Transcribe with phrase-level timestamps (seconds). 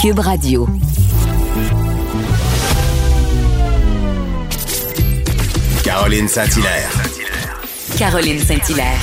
[0.00, 0.66] Cube Radio.
[5.84, 6.90] Caroline Saint-Hilaire.
[7.98, 8.98] Caroline Saint-Hilaire.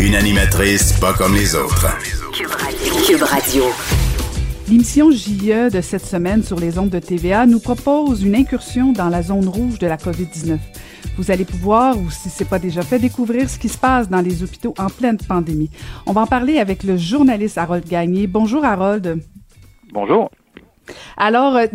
[0.00, 1.88] Une animatrice pas comme les autres.
[3.06, 3.64] Cube Radio.
[4.66, 9.10] L'émission JE de cette semaine sur les ondes de TVA nous propose une incursion dans
[9.10, 10.56] la zone rouge de la COVID-19.
[11.18, 14.22] Vous allez pouvoir, ou si c'est pas déjà fait, découvrir ce qui se passe dans
[14.22, 15.68] les hôpitaux en pleine pandémie.
[16.06, 18.26] On va en parler avec le journaliste Harold Gagné.
[18.26, 19.20] Bonjour Harold.
[19.92, 20.30] Bonjour.
[21.16, 21.66] Alors, euh,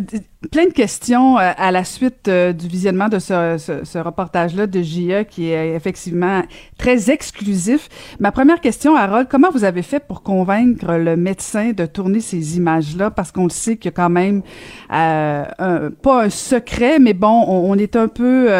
[0.50, 5.24] plein de questions euh, à la suite euh, du visionnement de ce, reportage-là de JE
[5.28, 6.42] qui est effectivement
[6.78, 7.88] très exclusif.
[8.20, 12.56] Ma première question, Harold, comment vous avez fait pour convaincre le médecin de tourner ces
[12.56, 13.10] images-là?
[13.10, 14.42] Parce qu'on le sait qu'il y a quand même
[14.88, 18.50] pas un secret, mais bon, on, est un peu,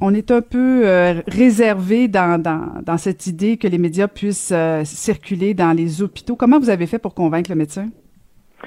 [0.00, 0.84] on est un peu
[1.26, 4.54] réservé dans, dans, dans, cette idée que les médias puissent
[4.84, 6.36] circuler dans les hôpitaux.
[6.36, 7.88] Comment vous avez fait pour convaincre le médecin?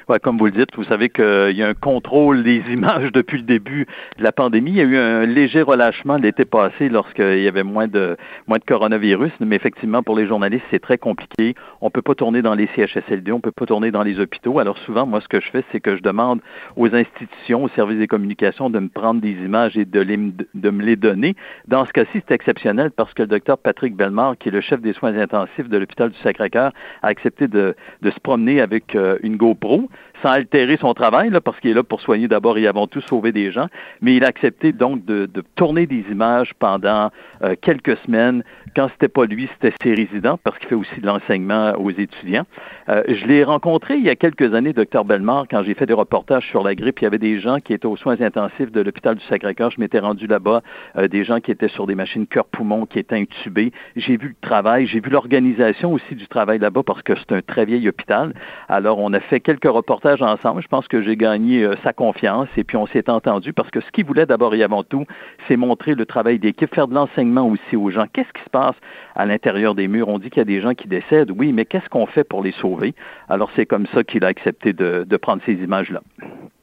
[0.10, 3.38] Ouais, comme vous le dites, vous savez qu'il y a un contrôle des images depuis
[3.38, 4.72] le début de la pandémie.
[4.72, 8.58] Il y a eu un léger relâchement l'été passé lorsqu'il y avait moins de moins
[8.58, 11.56] de coronavirus, mais effectivement pour les journalistes c'est très compliqué.
[11.82, 14.60] On peut pas tourner dans les CHSLD, on peut pas tourner dans les hôpitaux.
[14.60, 16.42] Alors souvent, moi ce que je fais, c'est que je demande
[16.76, 20.70] aux institutions, aux services des communications de me prendre des images et de, les, de
[20.70, 21.36] me les donner.
[21.68, 24.82] Dans ce cas-ci, c'est exceptionnel parce que le docteur Patrick Bellemare, qui est le chef
[24.82, 29.18] des soins intensifs de l'hôpital du Sacré-Cœur, a accepté de, de se promener avec euh,
[29.24, 32.58] une GoPro home sans altérer son travail, là, parce qu'il est là pour soigner d'abord
[32.58, 33.68] et avant tout sauver des gens,
[34.02, 37.12] mais il a accepté donc de, tourner des images pendant
[37.44, 38.44] euh, quelques semaines.
[38.76, 42.46] Quand c'était pas lui, c'était ses résidents, parce qu'il fait aussi de l'enseignement aux étudiants.
[42.90, 45.94] Euh, je l'ai rencontré il y a quelques années, docteur Bellemare, quand j'ai fait des
[45.94, 47.02] reportages sur la grippe.
[47.02, 49.72] Il y avait des gens qui étaient aux soins intensifs de l'hôpital du Sacré-Cœur.
[49.72, 50.62] Je m'étais rendu là-bas,
[50.98, 53.74] euh, des gens qui étaient sur des machines cœur-poumon, qui étaient intubés.
[53.98, 57.42] J'ai vu le travail, j'ai vu l'organisation aussi du travail là-bas, parce que c'est un
[57.42, 58.34] très vieil hôpital.
[58.70, 60.62] Alors, on a fait quelques reportages ensemble.
[60.62, 63.82] Je pense que j'ai gagné euh, sa confiance et puis on s'est entendu parce que
[63.82, 65.06] ce qu'il voulait d'abord et avant tout,
[65.48, 68.06] c'est montrer le travail d'équipe, faire de l'enseignement aussi aux gens.
[68.12, 68.76] Qu'est-ce qui se passe
[69.16, 70.10] à l'intérieur des murs?
[70.10, 72.44] On dit qu'il y a des gens qui décèdent, oui, mais qu'est-ce qu'on fait pour
[72.44, 72.94] les sauver?
[73.30, 76.02] Alors c'est comme ça qu'il a accepté de, prendre ces images-là.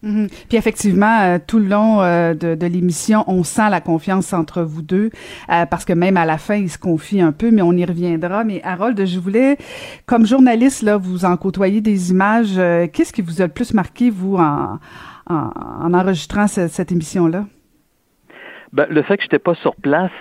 [0.03, 0.28] Mhm.
[0.49, 4.83] Puis effectivement, euh, tout le long euh, de, l'émission, on sent la confiance entre vous
[4.83, 5.11] deux,
[5.50, 7.84] euh, parce que même à la fin, il se confie un peu, mais on y
[7.84, 8.44] reviendra.
[8.44, 9.56] Mais Harold, je voulais,
[10.06, 12.56] comme journaliste, là, vous en côtoyez des images.
[12.93, 14.78] Qu'est-ce qui vous a le plus marqué, vous, en,
[15.31, 17.44] en, enregistrant cette, émission-là?
[18.72, 20.12] Ben, le fait que je n'étais pas sur place,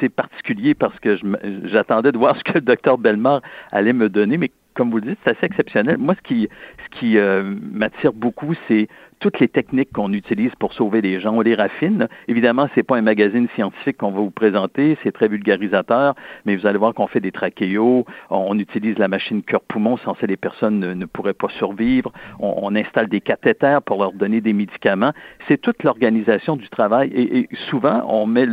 [0.00, 1.16] c'est particulier parce que
[1.64, 3.40] j'attendais de voir ce que le docteur Belmar
[3.72, 5.98] allait me donner, mais comme vous le dites, c'est assez exceptionnel.
[5.98, 6.48] Moi, ce qui,
[6.84, 7.42] ce qui euh,
[7.72, 8.86] m'attire beaucoup, c'est
[9.20, 11.34] toutes les techniques qu'on utilise pour sauver les gens.
[11.34, 12.08] On les raffine.
[12.28, 16.14] Évidemment, c'est pas un magazine scientifique qu'on va vous présenter, c'est très vulgarisateur,
[16.44, 20.26] mais vous allez voir qu'on fait des trachéos, on, utilise la machine cœur-poumon, sans ça
[20.26, 25.12] les personnes ne, pourraient pas survivre, on, installe des cathéters pour leur donner des médicaments.
[25.46, 28.46] C'est toute l'organisation du travail et, et souvent, on met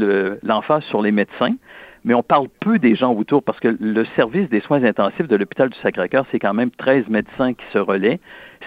[0.43, 1.55] l'emphase sur les médecins
[2.05, 5.35] mais on parle peu des gens autour parce que le service des soins intensifs de
[5.35, 8.19] l'hôpital du Sacré-Cœur, c'est quand même 13 médecins qui se relaient.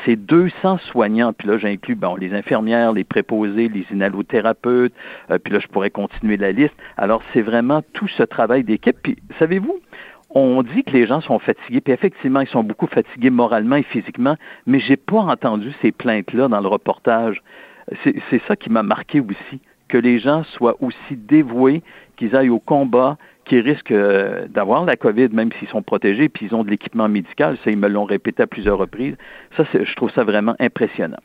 [0.05, 4.93] C'est 200 soignants, puis là j'inclus bon, les infirmières, les préposés, les inhalothérapeutes,
[5.31, 6.75] euh, puis là je pourrais continuer la liste.
[6.97, 8.97] Alors c'est vraiment tout ce travail d'équipe.
[9.01, 9.79] Puis savez-vous,
[10.31, 13.85] on dit que les gens sont fatigués, puis effectivement, ils sont beaucoup fatigués moralement et
[13.85, 17.41] physiquement, mais j'ai pas entendu ces plaintes-là dans le reportage.
[18.05, 21.83] C'est ça qui m'a marqué aussi, que les gens soient aussi dévoués,
[22.17, 26.47] qu'ils aillent au combat, qui risquent euh, d'avoir la COVID, même s'ils sont protégés, puis
[26.47, 27.57] ils ont de l'équipement médical.
[27.65, 29.17] Ça, ils me l'ont répété à plusieurs reprises.
[29.57, 31.21] Ça, je trouve ça vraiment impressionnant.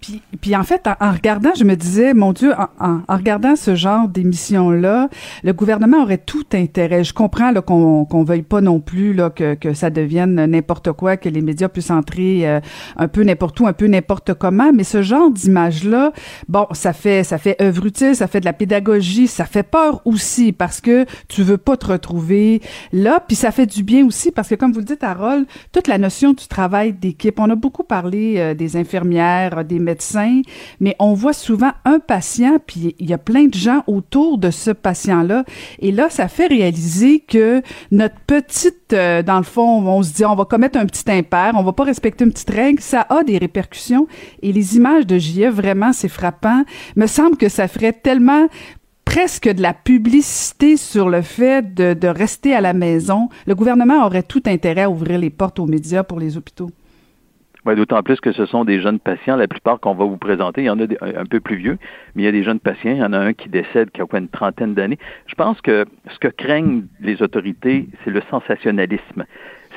[0.00, 3.74] Puis, puis en fait, en, regardant, je me disais, mon Dieu, en, en, regardant ce
[3.74, 5.08] genre d'émission-là,
[5.42, 7.02] le gouvernement aurait tout intérêt.
[7.02, 11.16] Je comprends qu'on qu'on veuille pas non plus là, que, que ça devienne n'importe quoi,
[11.16, 12.60] que les médias puissent entrer euh,
[12.96, 16.12] un peu n'importe où, un peu n'importe comment, mais ce genre d'image-là,
[16.48, 20.02] bon, ça fait ça fait œuvre utile, ça fait de la pédagogie, ça fait peur
[20.04, 22.60] aussi parce que tu veux pas te retrouver
[22.92, 25.88] là, puis ça fait du bien aussi parce que comme vous le dites, Harold, toute
[25.88, 30.42] la notion du travail d'équipe, on a beaucoup parlé euh, des infirmières, des médecins,
[30.80, 34.50] mais on voit souvent un patient, puis il y a plein de gens autour de
[34.50, 35.44] ce patient-là.
[35.78, 40.24] Et là, ça fait réaliser que notre petite, euh, dans le fond, on se dit,
[40.24, 43.22] on va commettre un petit impair, on va pas respecter une petite règle, ça a
[43.22, 44.06] des répercussions.
[44.42, 46.64] Et les images de JE, vraiment, c'est frappant.
[46.96, 48.48] Me semble que ça ferait tellement
[49.04, 53.28] presque de la publicité sur le fait de rester à la maison.
[53.46, 56.70] Le gouvernement aurait tout intérêt à ouvrir les portes aux médias pour les hôpitaux.
[57.74, 60.62] D'autant plus que ce sont des jeunes patients, la plupart qu'on va vous présenter.
[60.62, 61.78] Il y en a un peu plus vieux,
[62.14, 62.92] mais il y a des jeunes patients.
[62.92, 64.98] Il y en a un qui décède qui a quoi une trentaine d'années.
[65.26, 69.24] Je pense que ce que craignent les autorités, c'est le sensationnalisme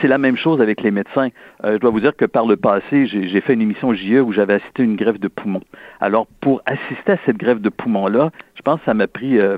[0.01, 1.29] C'est la même chose avec les médecins.
[1.65, 4.31] Euh, je dois vous dire que par le passé, j'ai fait une émission JE où
[4.31, 5.61] j'avais assisté à une grève de poumon.
[5.99, 9.39] Alors, pour assister à cette grève de poumon-là, je pense que ça m'a pris...
[9.39, 9.57] Euh,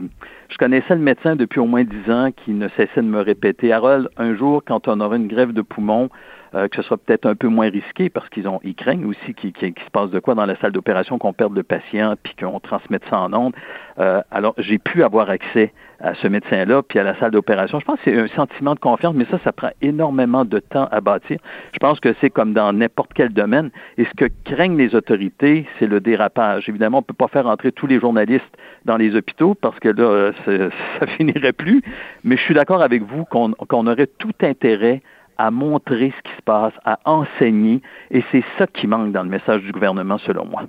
[0.50, 3.72] je connaissais le médecin depuis au moins dix ans qui ne cessait de me répéter,
[3.72, 6.10] Harold, un jour, quand on aura une grève de poumon,
[6.53, 9.33] euh, que ce soit peut-être un peu moins risqué parce qu'ils ont ils craignent aussi
[9.33, 12.59] qu'il se passe de quoi dans la salle d'opération, qu'on perde le patient puis qu'on
[12.59, 13.53] transmette ça en ondes.
[14.00, 17.80] Euh, alors, j'ai pu avoir accès à ce médecin-là, puis à la salle d'opération.
[17.80, 20.88] Je pense que c'est un sentiment de confiance, mais ça, ça prend énormément de temps
[20.92, 21.38] à bâtir.
[21.74, 23.69] Je pense que c'est comme dans n'importe quel domaine.
[23.98, 26.68] Et ce que craignent les autorités, c'est le dérapage.
[26.68, 29.89] Évidemment, on ne peut pas faire entrer tous les journalistes dans les hôpitaux parce que
[29.89, 30.31] là,
[31.00, 31.83] ça finirait plus.
[32.24, 35.01] Mais je suis d'accord avec vous qu'on aurait tout intérêt
[35.42, 39.30] à montrer ce qui se passe, à enseigner, et c'est ça qui manque dans le
[39.30, 40.64] message du gouvernement, selon moi.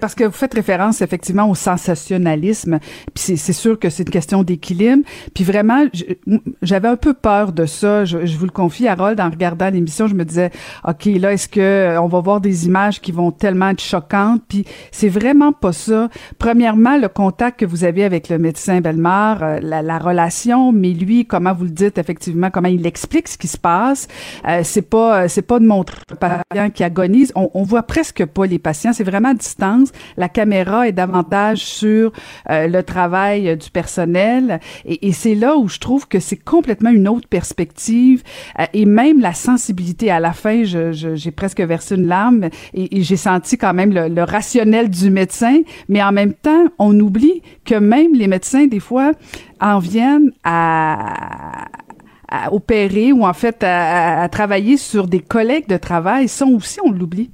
[0.00, 2.78] Parce que vous faites référence effectivement au sensationnalisme,
[3.14, 5.02] puis c'est sûr que c'est une question d'équilibre.
[5.34, 5.84] Puis vraiment,
[6.62, 8.04] j'avais un peu peur de ça.
[8.04, 10.50] Je, vous le confie, Harold, en regardant l'émission, je me disais,
[10.86, 14.42] ok, là, est-ce que euh, on va voir des images qui vont tellement être choquantes?
[14.48, 16.08] Puis c'est vraiment pas ça.
[16.38, 21.26] Premièrement, le contact que vous avez avec le médecin Belmar, euh, la, relation, mais lui,
[21.26, 24.06] comment vous le dites effectivement, comment il explique ce qui se passe,
[24.46, 27.32] euh, c'est pas, c'est pas de montrer patient qui agonise.
[27.34, 28.92] On, on voit presque pas les patients.
[28.92, 29.90] C'est vraiment à distance.
[30.16, 32.12] La caméra est davantage sur
[32.50, 34.60] euh, le travail du personnel.
[34.84, 38.22] Et, c'est là où je trouve que c'est complètement une autre perspective.
[38.58, 43.16] Euh, et même la sensibilité à la fin, j'ai presque versé une larme et, j'ai
[43.16, 45.60] senti quand même le, rationnel du médecin.
[45.88, 49.12] Mais en même temps, on oublie que même les médecins, des fois,
[49.60, 51.66] en viennent à
[52.50, 57.30] opérer ou en fait à, travailler sur des collègues de travail, ça aussi on l'oublie.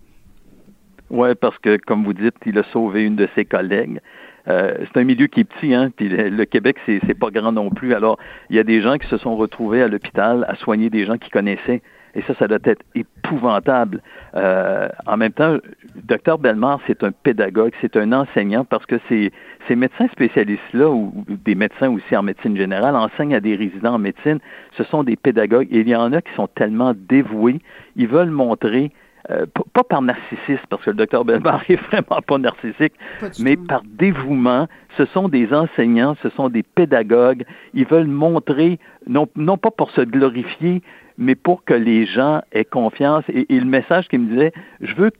[1.14, 4.00] Oui, parce que, comme vous dites, il a sauvé une de ses collègues.
[4.48, 7.70] Euh, c'est un milieu qui est petit, hein, puis le, Québec, c'est, pas grand non
[7.70, 7.94] plus.
[7.94, 8.18] Alors,
[8.50, 11.16] il y a des gens qui se sont retrouvés à l'hôpital à soigner des gens
[11.16, 11.82] qui connaissaient.
[12.16, 14.02] Et ça, ça doit être épouvantable.
[14.34, 15.58] Euh, en même temps,
[15.94, 19.32] docteur Belmar, c'est un pédagogue, c'est un enseignant parce que ces,
[19.68, 23.98] ces médecins spécialistes-là, ou, des médecins aussi en médecine générale, enseignent à des résidents en
[23.98, 24.40] médecine.
[24.76, 25.68] Ce sont des pédagogues.
[25.70, 27.60] Et il y en a qui sont tellement dévoués,
[27.94, 28.90] ils veulent montrer
[29.30, 32.92] euh, pas par narcissisme, parce que le docteur Belmar est vraiment pas narcissique,
[33.40, 34.68] mais par dévouement.
[34.96, 37.44] Ce sont des enseignants, ce sont des pédagogues.
[37.72, 40.82] Ils veulent montrer, non, non pas pour se glorifier,
[41.18, 43.24] mais pour que les gens aient confiance.
[43.28, 45.10] Et, et le message qui me disait, je veux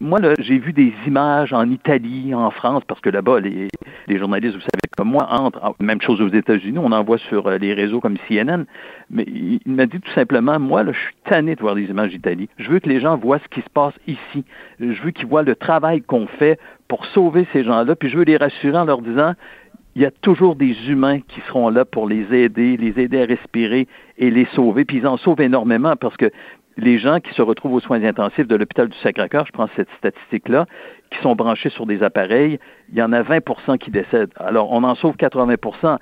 [0.00, 3.68] moi, j'ai vu des images en Italie, en France, parce que là-bas, les,
[4.08, 7.58] journalistes, vous savez comme moi, entrent, même chose aux États-Unis, on en voit sur euh,
[7.58, 8.64] les réseaux comme CNN,
[9.10, 12.10] mais il, m'a dit tout simplement, moi, là, je suis tanné de voir des images
[12.10, 12.48] d'Italie.
[12.58, 14.44] Je veux que les gens voient ce qui se passe ici.
[14.80, 16.58] Je veux qu'ils voient le travail qu'on fait
[16.88, 19.34] pour sauver ces gens-là, puis je veux les rassurer en leur disant,
[19.96, 23.26] il y a toujours des humains qui seront là pour les aider, les aider à
[23.26, 23.86] respirer
[24.18, 24.84] et les sauver.
[24.84, 26.30] Puis ils en sauvent énormément parce que
[26.76, 29.88] les gens qui se retrouvent aux soins intensifs de l'hôpital du Sacré-Cœur, je prends cette
[29.98, 30.66] statistique-là,
[31.10, 32.58] qui sont branchés sur des appareils,
[32.90, 34.32] il y en a 20% qui décèdent.
[34.36, 35.98] Alors, on en sauve 80%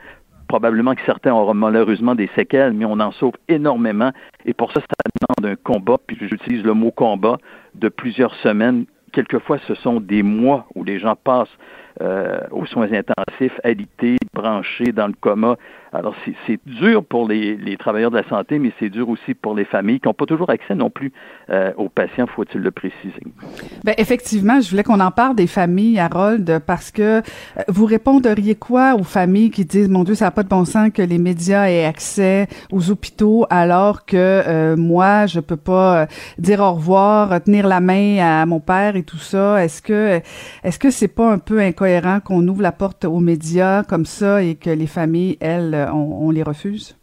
[0.53, 4.13] Probablement que certains auront malheureusement des séquelles, mais on en sauve énormément.
[4.45, 7.39] Et pour ça, ça demande un combat, puis j'utilise le mot combat,
[7.75, 8.85] de plusieurs semaines.
[9.13, 11.57] Quelquefois, ce sont des mois où les gens passent
[12.03, 15.57] euh, aux soins intensifs, alités, branchés dans le coma.
[15.95, 16.15] Alors,
[16.47, 20.01] c'est dur pour les, travailleurs de la santé, mais c'est dur aussi pour les familles
[20.01, 21.13] qui n'ont pas toujours accès non plus
[21.51, 23.23] euh, aux patients, faut-il le préciser.
[23.85, 27.21] Bien, effectivement, je voulais qu'on en parle des familles, Harold, parce que euh,
[27.69, 30.91] vous répondriez quoi aux familles qui disent, mon Dieu, ça n'a pas de bon sens
[30.95, 36.07] que les médias aient accès aux hôpitaux alors que euh, moi, je peux pas
[36.39, 39.63] dire au revoir, tenir la main à mon père et tout ça?
[39.63, 40.21] Est-ce que,
[40.65, 44.43] est-ce que c'est pas un peu incohérent qu'on ouvre la porte aux médias comme ça
[44.43, 46.97] et que les familles, elles, euh, on, les refuse?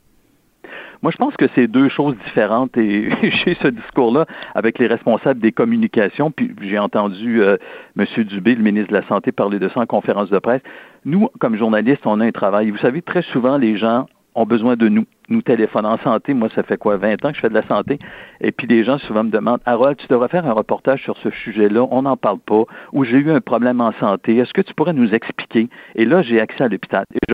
[1.01, 3.09] Moi, je pense que c'est deux choses différentes et
[3.45, 7.57] j'ai ce discours-là avec les responsables des communications, puis j'ai entendu euh,
[7.98, 8.05] M.
[8.25, 10.62] Dubé, le ministre de la Santé, parler de ça en conférence de presse.
[11.05, 12.69] Nous, comme journalistes, on a un travail.
[12.71, 15.05] Vous savez, très souvent, les gens ont besoin de nous.
[15.27, 16.33] Nous téléphonent en santé.
[16.33, 18.00] Moi, ça fait quoi, 20 ans que je fais de la santé?
[18.41, 21.29] Et puis, les gens souvent me demandent, Harold, tu devrais faire un reportage sur ce
[21.29, 21.88] sujet-là.
[21.91, 22.63] On n'en parle pas.
[22.93, 24.38] Ou j'ai eu un problème en santé.
[24.38, 25.69] Est-ce que tu pourrais nous expliquer?
[25.95, 27.05] Et là, j'ai accès à l'hôpital.
[27.13, 27.33] Et je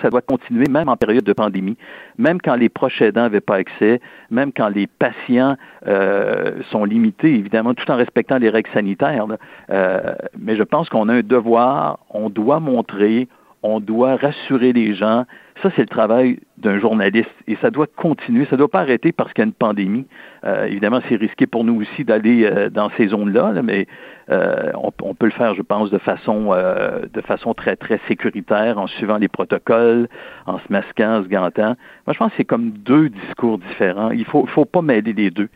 [0.00, 1.76] ça, doit continuer même en période de pandémie.
[2.18, 5.56] Même quand les proches aidants n'avaient pas accès, même quand les patients
[5.86, 9.26] euh, sont limités, évidemment, tout en respectant les règles sanitaires.
[9.70, 13.28] Euh, mais je pense qu'on a un devoir, on doit montrer,
[13.62, 15.24] on doit rassurer les gens
[15.62, 19.12] Ça, c'est le travail d'un journaliste et ça doit continuer, ça ne doit pas arrêter
[19.12, 20.06] parce qu'il y a une pandémie.
[20.44, 23.86] Euh, évidemment, c'est risqué pour nous aussi d'aller euh, dans ces zones-là, mais
[24.30, 28.88] euh, on, peut le faire, je pense, de façon, de façon très, très sécuritaire, en
[28.88, 30.08] suivant les protocoles,
[30.46, 31.76] en se masquant, en se gantant.
[32.06, 34.10] Moi, je pense que c'est comme deux discours différents.
[34.10, 35.48] Il ne faut, faut pas mêler les deux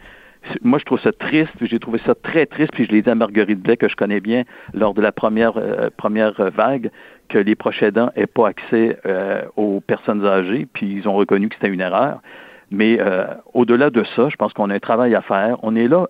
[0.62, 3.16] moi, je trouve ça triste, j'ai trouvé ça très triste, puis je l'ai dit à
[3.16, 4.44] Marguerite Blais, que je connais bien,
[4.74, 5.60] lors de la première,
[5.96, 6.92] première vague,
[7.28, 11.48] que les proches aidants n'aient pas accès euh, aux personnes âgées, puis ils ont reconnu
[11.48, 12.20] que c'était une erreur.
[12.70, 15.58] Mais euh, au-delà de ça, je pense qu'on a un travail à faire.
[15.62, 16.06] On est là,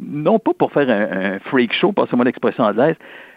[0.00, 2.96] non pas pour faire un, freak show, passez-moi l'expression anglaise,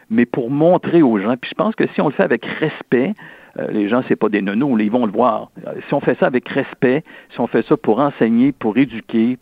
[0.09, 1.35] mais pour montrer aux gens.
[1.37, 3.13] Puis je pense que si on le fait avec respect,
[3.59, 5.51] euh, les gens, c'est pas des nonos, ils vont le voir.
[5.87, 9.37] Si on fait ça avec respect, si on fait ça pour enseigner, pour éduquer,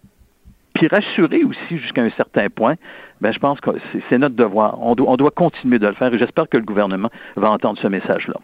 [0.82, 2.76] puis rassurer aussi jusqu'à un certain point,
[3.22, 3.70] ben, je pense que
[4.10, 4.82] c'est notre devoir.
[4.82, 7.80] On doit, on doit continuer de le faire et j'espère que le gouvernement va entendre
[7.80, 8.40] ce message-là.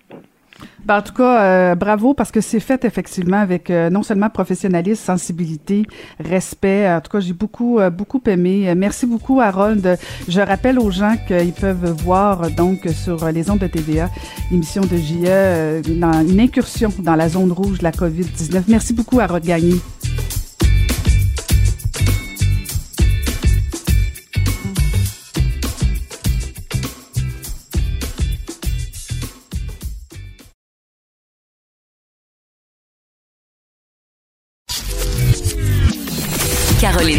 [0.86, 4.30] Ben, en tout cas, euh, bravo parce que c'est fait effectivement avec euh, non seulement
[4.30, 5.86] professionnalisme, sensibilité,
[6.20, 6.88] respect.
[6.90, 8.74] En tout cas, j'ai beaucoup euh, beaucoup aimé.
[8.76, 9.98] Merci beaucoup, Harold.
[10.28, 14.10] Je rappelle aux gens qu'ils peuvent voir donc sur les ondes de TVA
[14.52, 18.64] l'émission de JE une incursion dans la zone rouge de la COVID-19.
[18.68, 19.74] Merci beaucoup, Harold Gagné.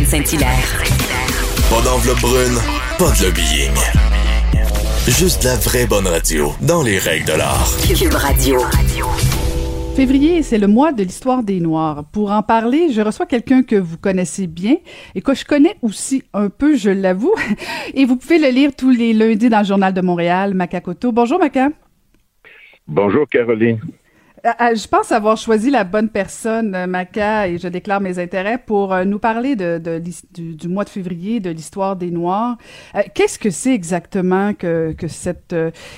[0.09, 0.83] Saint-Hilaire.
[1.69, 2.57] Pas d'enveloppe brune,
[2.99, 3.75] pas de lobbying.
[5.07, 7.69] Juste la vraie bonne radio, dans les règles de l'art.
[7.95, 8.59] Cube Radio.
[9.97, 12.07] Février, c'est le mois de l'histoire des Noirs.
[12.11, 14.77] Pour en parler, je reçois quelqu'un que vous connaissez bien
[15.15, 17.35] et que je connais aussi un peu, je l'avoue.
[17.93, 21.13] Et vous pouvez le lire tous les lundis dans le Journal de Montréal, Macacoto.
[21.13, 21.69] Bonjour, Maca.
[22.87, 23.79] Bonjour, Caroline.
[24.47, 28.19] Euh, euh, je pense avoir choisi la bonne personne, euh, Maca, et je déclare mes
[28.19, 30.01] intérêts pour nous parler de,
[30.33, 32.57] du, mois de février, de l'histoire des Noirs.
[33.15, 35.57] Qu'est-ce que c'est exactement que, que cette,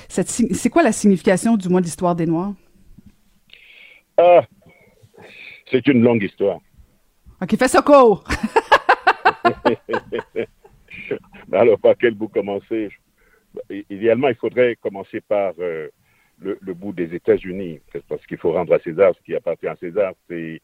[0.08, 2.54] cette c'est quoi la signification du mois de l'histoire des Noirs?
[4.16, 4.42] Ah,
[5.70, 6.58] c'est une longue histoire.
[7.42, 8.24] Ok, fais ça court.
[11.52, 12.90] Alors, par quel bout commencer?
[13.90, 15.52] Idéalement, il faudrait commencer par
[16.40, 20.14] le, bout des États-Unis, parce qu'il faut rendre à César ce qui appartient à César.
[20.28, 20.60] C'est,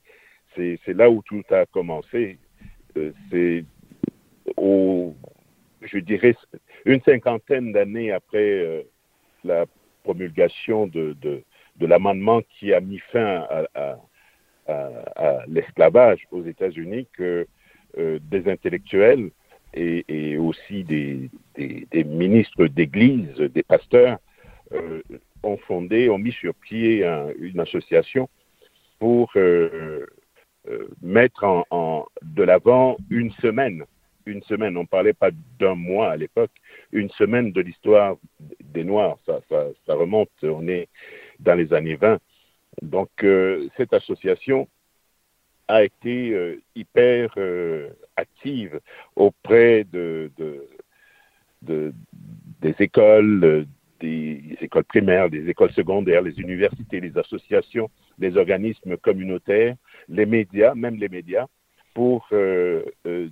[0.88, 2.38] là où tout a commencé.
[2.96, 3.64] Euh, c'est
[4.56, 5.14] au,
[5.82, 6.34] je dirais,
[6.84, 8.82] une cinquantaine d'années après euh,
[9.44, 9.66] la
[10.02, 11.42] promulgation de, de,
[11.76, 13.98] de l'amendement qui a mis fin à,
[15.46, 17.46] l'esclavage aux États-Unis que
[17.98, 19.30] euh, des intellectuels
[19.74, 21.30] et, aussi des,
[22.04, 24.18] ministres d'église, des pasteurs,
[25.46, 27.04] ont fondé, ont mis sur pied
[27.38, 28.28] une association
[28.98, 30.06] pour euh,
[30.68, 33.84] euh, mettre en, de l'avant une semaine.
[34.26, 36.50] Une semaine, on ne parlait pas d'un mois à l'époque,
[36.90, 38.16] une semaine de l'histoire
[38.60, 39.18] des Noirs.
[39.26, 40.88] Ça, remonte, on est
[41.38, 42.18] dans les années 20.
[42.82, 44.66] Donc, euh, cette association
[45.68, 47.34] a été hyper
[48.16, 48.80] active
[49.16, 50.30] auprès de,
[51.62, 51.92] de,
[52.60, 53.66] des écoles,
[54.00, 59.76] des écoles primaires, des écoles secondaires, les universités, les associations, les organismes communautaires,
[60.08, 61.46] les médias, même les médias,
[61.94, 63.28] pour euh, euh,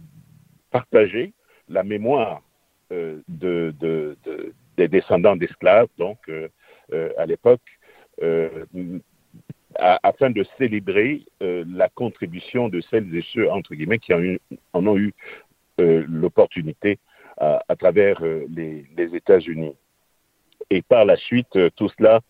[0.70, 1.34] partager
[1.68, 2.42] la mémoire
[2.92, 3.74] euh, de,
[4.76, 6.18] des descendants d'esclaves, donc
[7.18, 7.68] à l'époque,
[9.78, 15.12] afin de célébrer la contribution de celles et ceux, entre guillemets, qui en, ont eu
[15.78, 16.98] l'opportunité
[17.38, 19.74] à, travers les États-Unis.
[20.70, 22.20] Et par la suite, euh, tout cela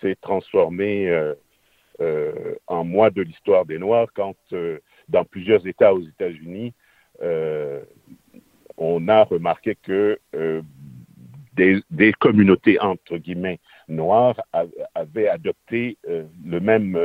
[0.00, 1.34] s'est transformé euh,
[2.00, 4.36] euh, en mois de l'histoire des Noirs quand,
[5.08, 6.72] dans plusieurs États aux États-Unis,
[8.76, 10.18] on a remarqué que
[11.54, 14.40] des, communautés, entre guillemets, noires
[14.94, 16.98] avaient adopté le même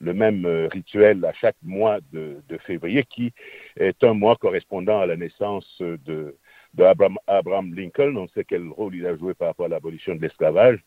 [0.00, 3.32] le même rituel à chaque mois de, février, qui
[3.76, 6.36] est un mois correspondant à la naissance de,
[6.74, 8.16] d'Abraham Abraham Lincoln.
[8.16, 10.82] On sait quel rôle il a joué par rapport à l'abolition de l'esclavage.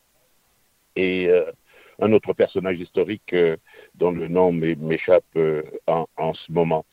[0.96, 1.51] Et euh,
[2.00, 3.58] un autre personnage historique euh,
[3.96, 6.86] dont le nom m'échappe euh, en, ce moment.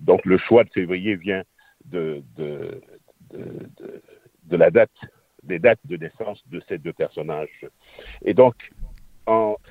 [0.00, 1.42] Donc le choix de février vient
[1.86, 2.80] de, de,
[3.32, 4.90] de, la date,
[5.42, 7.66] des dates de naissance de ces deux personnages.
[8.24, 8.54] Et donc,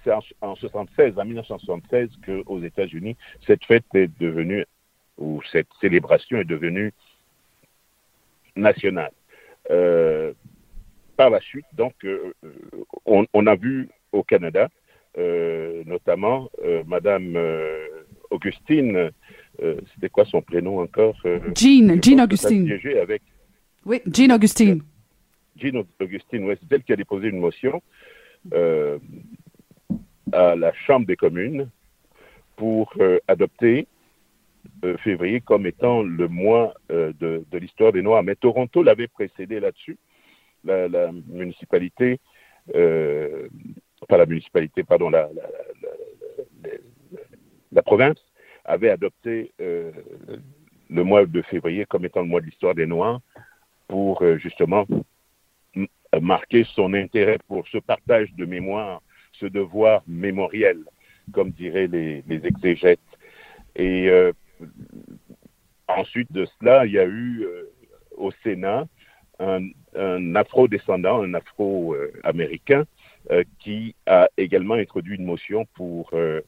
[0.03, 4.65] c'est en, en, 76, en 1976, qu'aux États-Unis, cette fête est devenue,
[5.17, 6.93] ou cette célébration est devenue
[8.55, 9.11] nationale.
[9.69, 10.33] Euh,
[11.17, 12.33] par la suite, donc, euh,
[13.05, 14.69] on, a vu au Canada
[15.85, 16.49] notamment
[16.87, 17.37] Madame
[18.29, 19.11] Augustine,
[19.59, 21.17] c'était quoi son prénom encore
[21.53, 22.79] Jean, Jean Augustine.
[23.01, 23.21] Avec,
[23.85, 24.81] oui, Jean Augustine.
[25.57, 27.83] Jean Augustine, oui, c'est elle qui a déposé une motion
[30.31, 31.69] à la Chambre des communes
[32.55, 32.93] pour
[33.27, 33.87] adopter
[34.83, 38.23] euh, février comme étant le mois euh, de, l'histoire des Noirs.
[38.23, 39.97] Mais Toronto l'avait précédé là-dessus.
[40.63, 42.19] La, municipalité,
[42.75, 43.47] euh,
[44.07, 45.29] pas la municipalité, pardon, la,
[47.83, 48.23] province
[48.65, 53.21] avait adopté le mois de février comme étant le mois de l'histoire des Noirs
[53.87, 54.85] pour justement
[56.21, 59.01] marquer son intérêt pour ce partage de mémoire,
[59.33, 60.77] ce devoir mémoriel,
[61.33, 62.99] comme diraient les, les exégètes.
[63.75, 64.11] Et
[65.97, 67.71] ensuite de cela, il y a eu euh,
[68.17, 68.87] au Sénat
[69.39, 72.85] un, afro-descendant, un afro-américain,
[73.31, 76.41] euh, qui a également introduit une motion pour euh,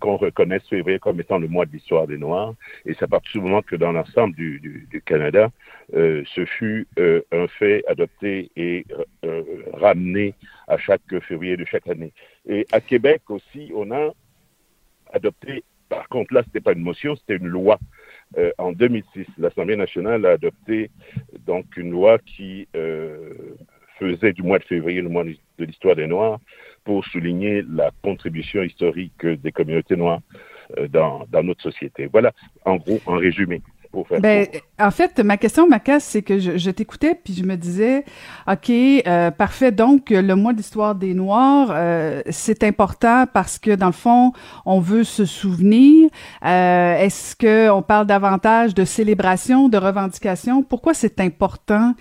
[0.00, 2.54] qu'on reconnaisse février comme étant le mois de l'histoire des Noirs.
[2.86, 5.50] Et c'est à partir du moment que dans l'ensemble du, Canada,
[5.92, 8.86] ce fut un fait adopté et
[9.74, 10.34] ramené
[10.68, 12.12] à chaque février de chaque année.
[12.48, 14.12] Et à Québec aussi, on a
[15.12, 17.78] adopté par contre, là, ce n'était pas une motion, c'était une loi.
[18.38, 20.90] Euh, en 2006, l'Assemblée nationale a adopté
[21.46, 23.34] donc une loi qui euh,
[23.98, 26.40] faisait du mois de février le mois de l'histoire des Noirs
[26.84, 30.20] pour souligner la contribution historique des communautés noires
[30.78, 32.08] euh, dans, dans notre société.
[32.10, 32.32] Voilà,
[32.64, 33.60] en gros, en résumé.
[34.20, 34.46] Ben,
[34.78, 38.04] en fait, ma question, Macasse, c'est que je, t'écoutais, puis je me disais,
[38.50, 43.86] OK, euh, parfait, donc le mois d'histoire des Noirs, euh, c'est important parce que, dans
[43.86, 44.32] le fond,
[44.64, 46.08] on veut se souvenir.
[46.44, 50.62] Euh, est-ce qu'on parle davantage de célébration, de revendication?
[50.62, 51.94] Pourquoi c'est important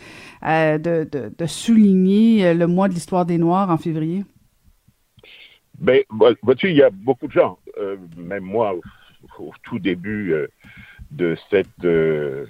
[0.44, 4.24] de, de, de, souligner le mois de l'histoire des Noirs en février?
[5.78, 6.02] Ben,
[6.42, 7.58] vois-tu, il y a beaucoup de gens,
[8.18, 8.74] même moi,
[9.40, 10.34] au tout début
[11.12, 12.46] de cette euh,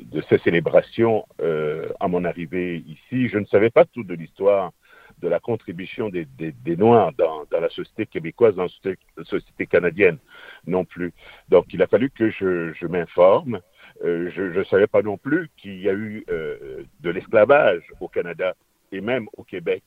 [0.00, 3.28] de ces célébrations euh, à mon arrivée ici.
[3.28, 4.72] Je ne savais pas tout de l'histoire
[5.20, 10.18] de la contribution des, des, Noirs dans, dans, la société québécoise, dans la société canadienne
[10.66, 11.12] non plus.
[11.48, 13.60] Donc il a fallu que je, je m'informe.
[14.04, 18.54] Euh, je ne savais pas non plus qu'il y a eu de l'esclavage au Canada
[18.90, 19.82] et même au Québec.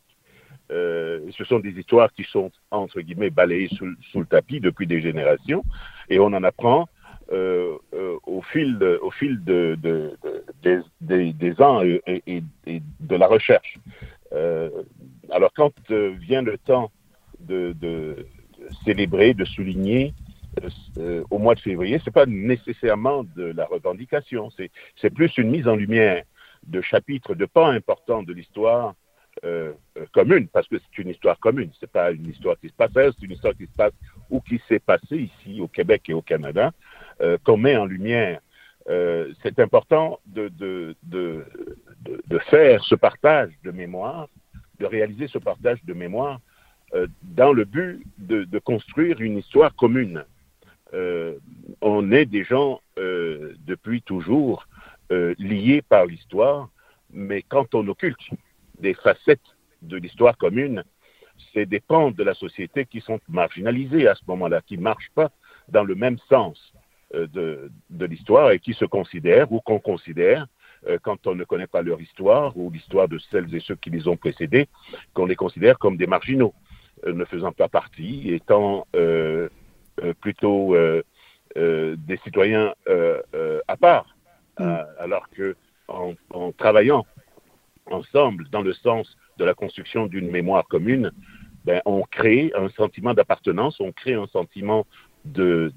[0.69, 5.01] ce sont des histoires qui sont, entre guillemets, balayées sous, sous, le tapis depuis des
[5.01, 5.63] générations,
[6.09, 6.87] et on en apprend
[7.31, 9.75] euh, euh, au fil, de, au fil de,
[11.01, 12.43] des, ans et,
[12.99, 13.79] de la recherche.
[14.31, 14.69] Euh,
[15.31, 16.91] alors quand vient le temps
[17.39, 18.27] de,
[18.83, 20.13] célébrer, de souligner
[21.31, 25.75] au mois de février, c'est pas nécessairement de la revendication, c'est plus une mise en
[25.75, 26.23] lumière
[26.67, 28.93] de chapitres, de pas importants de l'histoire
[30.11, 31.71] commune, parce que c'est une histoire commune.
[31.79, 33.93] C'est pas une histoire qui se passe c'est une histoire qui se passe
[34.29, 36.71] ou qui s'est passée ici au Québec et au Canada.
[37.21, 38.41] Euh, qu'on met en lumière.
[38.89, 40.53] Euh, c'est important de,
[42.49, 44.27] faire ce partage de mémoire,
[44.79, 46.41] de réaliser ce partage de mémoire
[46.93, 50.25] euh, dans le but de, construire une histoire commune.
[51.81, 54.67] on est des gens depuis toujours
[55.09, 56.69] liés par l'histoire,
[57.11, 58.27] mais quand on occulte
[58.79, 59.49] des facettes
[59.81, 60.83] de l'histoire commune,
[61.53, 65.11] c'est des pans de la société qui sont marginalisés à ce moment-là, qui ne marchent
[65.15, 65.31] pas
[65.69, 66.73] dans le même sens.
[67.13, 70.47] Euh, de, de l'histoire et qui se considèrent ou qu'on considère
[70.87, 73.91] euh, quand on ne connaît pas leur histoire ou l'histoire de celles et ceux qui
[73.91, 74.67] les ont précédés,
[75.13, 76.55] qu'on les considère comme des marginaux,
[77.05, 78.87] euh, ne faisant pas partie, étant
[80.19, 80.75] plutôt
[81.55, 82.73] des citoyens
[83.67, 84.07] à part,
[84.57, 84.77] mm.
[84.97, 85.55] alors que
[85.87, 87.05] en, en, travaillant
[87.85, 91.11] ensemble dans le sens de la construction d'une mémoire commune,
[91.65, 94.87] ben, on crée un sentiment d'appartenance, on crée un sentiment
[95.25, 95.73] de,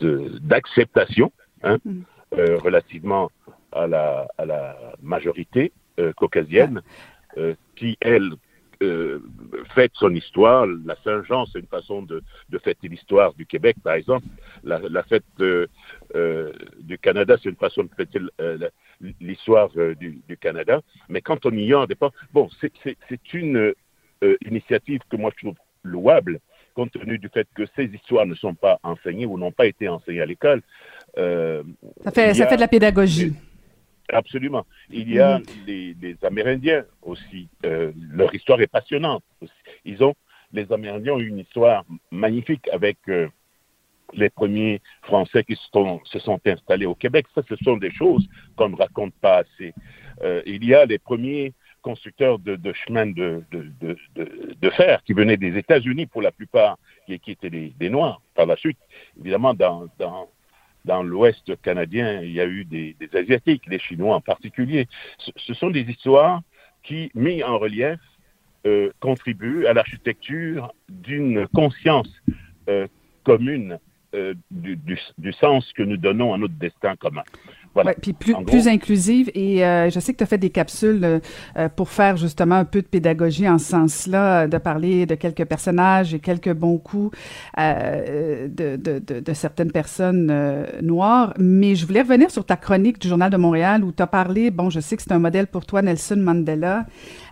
[0.00, 2.02] d'acceptation hein, mm.
[2.38, 3.30] euh, relativement
[3.72, 6.82] à la, à la majorité euh, caucasienne
[7.36, 8.32] euh, qui, elle,
[9.74, 10.66] fête son histoire.
[10.66, 14.26] La Saint-Jean, c'est une façon de, de fêter l'histoire du Québec, par exemple.
[14.62, 18.18] La, la fête du Canada, c'est une façon de fêter
[19.22, 20.82] l'histoire du, du, Canada.
[21.08, 23.72] Mais quand on ignore des pas, bon, c'est une
[24.44, 26.40] initiative que moi je trouve louable,
[26.74, 29.88] compte tenu du fait que ces histoires ne sont pas enseignées ou n'ont pas été
[29.88, 30.62] enseignées à l'école.
[31.16, 31.62] Euh,
[32.02, 33.32] ça, fait, ça fait de la pédagogie.
[34.10, 34.66] Absolument.
[34.90, 37.48] Il y a les, Amérindiens aussi.
[37.64, 39.22] Euh, leur histoire est passionnante.
[39.84, 40.14] Ils ont,
[40.52, 43.28] les Amérindiens ont une histoire magnifique avec euh,
[44.12, 47.26] les premiers Français qui se sont, se sont, installés au Québec.
[47.34, 49.72] Ça, ce sont des choses qu'on ne raconte pas assez.
[50.46, 53.44] il y a les premiers constructeurs de, chemins de,
[54.76, 58.20] fer qui venaient des États-Unis pour la plupart, qui, qui étaient des, des, Noirs.
[58.34, 58.78] Par la suite,
[59.20, 64.88] évidemment, dans, l'Ouest canadien, il y a eu des, des Asiatiques, les Chinois en particulier.
[65.18, 66.40] Ce, sont des histoires
[66.82, 68.00] qui, mis en relief,
[68.66, 72.08] euh, contribuent à l'architecture d'une conscience
[72.70, 72.88] euh,
[73.22, 73.78] commune
[74.14, 77.24] euh, du, sens que nous donnons à notre destin commun.
[77.74, 77.90] Voilà.
[77.90, 79.30] Ouais, puis plus, plus inclusive.
[79.34, 81.20] Et euh, je sais que tu as fait des capsules
[81.56, 85.44] euh, pour faire justement un peu de pédagogie en ce sens-là, de parler de quelques
[85.44, 87.16] personnages et quelques bons coups
[87.58, 91.34] euh, de, de, de, de, certaines personnes euh, noires.
[91.38, 94.50] Mais je voulais revenir sur ta chronique du Journal de Montréal où tu as parlé,
[94.50, 96.86] bon, je sais que c'est un modèle pour toi, Nelson Mandela,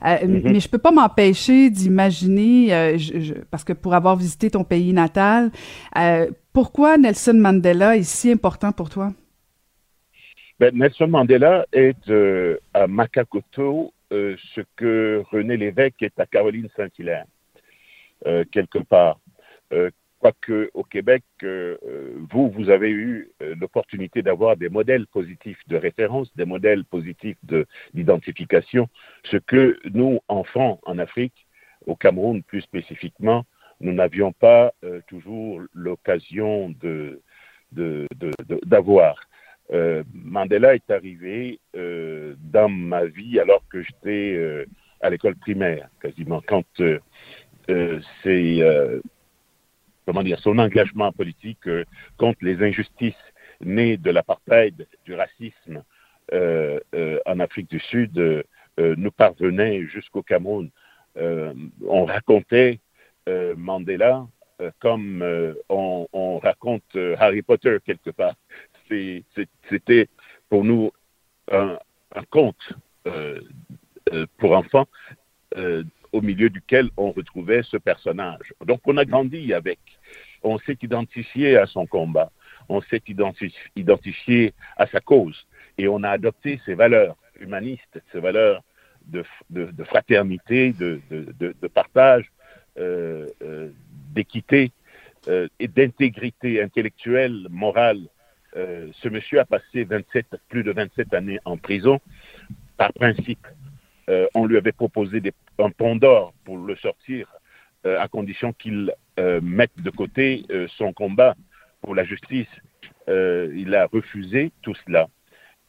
[0.04, 0.42] mm-hmm.
[0.44, 4.92] mais je peux pas m'empêcher d'imaginer, je, je, parce que pour avoir visité ton pays
[4.92, 5.50] natal,
[6.52, 9.12] pourquoi Nelson Mandela est si important pour toi?
[10.60, 16.68] Ben, Nelson Mandela est euh, à Makakoto euh, ce que René Lévesque est à Caroline
[16.76, 17.24] Saint-Hilaire,
[18.26, 19.18] euh, quelque part.
[20.18, 26.44] Quoique au Québec, vous, vous avez eu l'opportunité d'avoir des modèles positifs de référence, des
[26.44, 27.38] modèles positifs
[27.94, 28.88] d'identification,
[29.24, 31.46] ce que nous, enfants en Afrique,
[31.86, 33.46] au Cameroun plus spécifiquement,
[33.80, 34.74] nous n'avions pas
[35.08, 37.16] toujours l'occasion d'avoir.
[37.72, 39.31] De, de,
[39.72, 44.66] euh, Mandela est arrivé euh, dans ma vie alors que j'étais euh,
[45.00, 46.64] à l'école primaire, quasiment, quand
[48.22, 48.60] c'est,
[50.06, 51.68] comment dire, son engagement politique
[52.18, 53.14] contre les injustices
[53.60, 55.82] nées de l'apartheid, du racisme
[56.32, 58.44] en Afrique du Sud,
[58.78, 60.70] nous parvenait jusqu'au Cameroun.
[61.16, 62.78] on racontait
[63.56, 64.24] Mandela
[64.78, 65.24] comme
[65.68, 68.36] on, raconte Harry Potter quelque part
[68.88, 70.08] c'était
[70.48, 70.92] pour nous
[71.50, 71.78] un,
[72.30, 72.72] conte
[73.06, 73.40] euh,
[74.12, 74.86] euh, pour enfants
[75.56, 78.52] euh, au milieu duquel on retrouvait ce personnage.
[78.64, 79.78] Donc on a grandi avec,
[80.42, 82.30] on s'est identifié à son combat,
[82.68, 85.46] on s'est identifié, à sa cause.
[85.78, 88.62] Et on a adopté ses valeurs humanistes, ses valeurs
[89.06, 89.24] de,
[89.84, 92.30] fraternité, de, partage,
[94.14, 94.70] d'équité
[95.28, 98.06] et d'intégrité intellectuelle, morale
[98.56, 102.00] euh, ce monsieur a passé 27, plus de 27 années en prison
[102.76, 103.46] par principe.
[104.08, 105.22] Euh, on lui avait proposé
[105.58, 107.28] un pont d'or pour le sortir,
[107.86, 108.92] euh, à condition qu'il
[109.42, 110.46] mette de côté
[110.78, 111.34] son combat
[111.82, 112.48] pour la justice.
[113.08, 115.06] Il a refusé tout cela.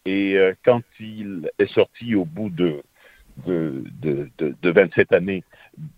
[0.05, 2.81] Et quand il est sorti au bout de,
[3.45, 5.43] de 27 années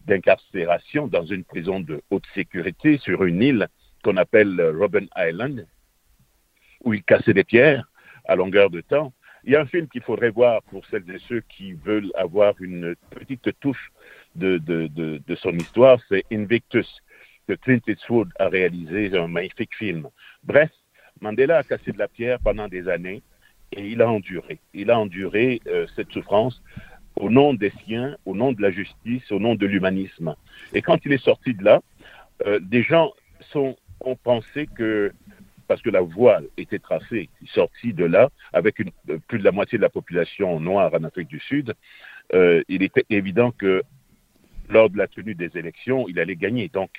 [0.08, 3.68] d'incarcération dans une prison de haute sécurité sur une île
[4.04, 5.68] qu'on appelle Robben Island,
[6.86, 7.90] où il cassait des pierres
[8.26, 9.12] à longueur de temps.
[9.44, 12.54] Il y a un film qu'il faudrait voir pour celles et ceux qui veulent avoir
[12.60, 13.92] une petite touche
[14.36, 17.02] de, de, de, son histoire, c'est Invictus,
[17.48, 20.08] que Clint Eastwood a réalisé, un magnifique film.
[20.44, 20.72] Bref,
[21.22, 23.22] Mandela a cassé de la pierre pendant des années
[23.72, 24.60] et il a enduré.
[24.74, 26.62] Il a enduré euh, cette souffrance
[27.16, 30.36] au nom des siens, au nom de la justice, au nom de l'humanisme.
[30.74, 31.82] Et quand il est sorti de là,
[32.46, 33.14] euh, des gens
[33.52, 35.14] sont, ont pensé que
[35.68, 38.92] parce que la voie était tracée, sorti de là, avec une,
[39.28, 41.74] plus de la moitié de la population noire en Afrique du Sud,
[42.34, 43.84] euh, il était évident que
[44.70, 46.70] lors de la tenue des élections, il allait gagner.
[46.70, 46.90] Donc,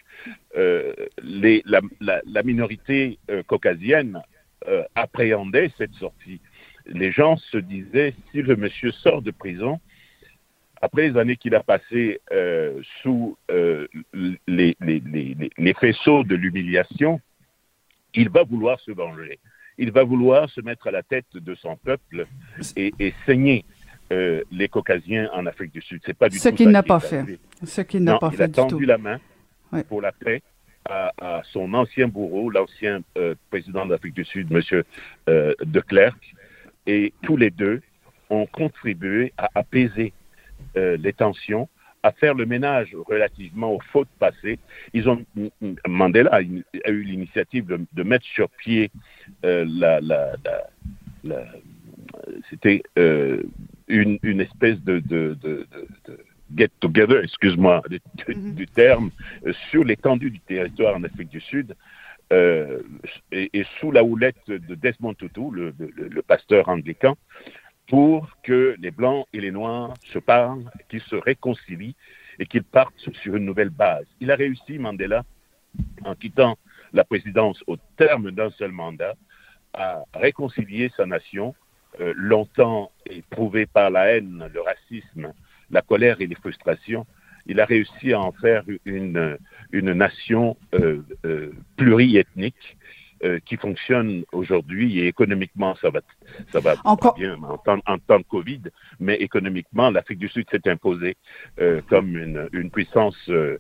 [0.57, 4.23] euh, la, minorité euh, caucasienne
[4.69, 6.41] euh, appréhendait cette sortie.
[6.87, 9.81] Les gens se disaient, si le monsieur sort de prison,
[10.81, 13.87] après les années qu'il a passées euh, sous euh,
[14.47, 14.77] les,
[15.81, 17.21] faisceaux de l'humiliation,
[18.17, 19.39] il va vouloir se venger.
[19.79, 22.27] Il va vouloir se mettre à la tête de son peuple
[22.77, 23.65] et, et saigner
[24.13, 26.01] euh, les Caucasiens en Afrique du Sud.
[26.07, 27.25] C'est pas du ce qu'il n'a pas fait.
[27.65, 28.87] Ce qu'il n'a pas il fait a tendu du tout.
[28.87, 29.21] la main
[29.73, 29.83] Oui.
[29.85, 30.43] pour la paix
[30.89, 34.85] à, à son ancien bourreau, l'ancien euh, président d'Afrique du Sud, Monsieur
[35.29, 36.35] euh, de Klerk,
[36.87, 37.83] et tous les deux
[38.31, 40.13] ont contribué à apaiser
[40.77, 41.69] euh, les tensions
[42.07, 44.59] à faire le ménage relativement aux fautes passées.
[44.93, 45.19] Ils ont
[45.89, 48.91] Mandela a, a eu l'initiative de, de, mettre sur pied
[49.45, 50.57] euh, la, la, la,
[51.25, 51.41] la
[52.49, 53.43] c'était euh,
[53.89, 55.67] une, une, espèce de, de, de
[56.57, 58.55] get together, excuse-moi du, mm -hmm.
[58.61, 59.09] du, terme,
[59.47, 61.69] euh, sur l'étendue du territoire en Afrique du Sud.
[62.33, 62.81] Euh,
[63.39, 65.65] et, et, sous la houlette de Desmond Tutu, le,
[65.99, 67.15] le, le pasteur anglican,
[67.89, 71.95] pour que les Blancs et les Noirs se parlent, qu'ils se réconcilient
[72.39, 74.07] et qu'ils partent sur une nouvelle base.
[74.21, 75.25] Il a réussi, Mandela,
[76.05, 76.59] en quittant
[76.93, 79.15] la présidence au terme d'un seul mandat,
[79.73, 81.55] à réconcilier sa nation,
[82.01, 85.33] euh, longtemps éprouvée par la haine, le racisme
[85.71, 87.07] la colère et les frustrations,
[87.47, 89.39] il a réussi à en faire une,
[89.73, 92.77] une nation euh, euh, pluriethnique
[93.25, 96.01] euh, qui fonctionne aujourd'hui et économiquement ça va
[96.53, 96.75] ça va
[97.17, 98.61] bien en temps, en temps, de Covid,
[99.01, 101.17] mais économiquement l'Afrique du Sud s'est imposée
[101.59, 103.59] euh, comme une, une puissance euh,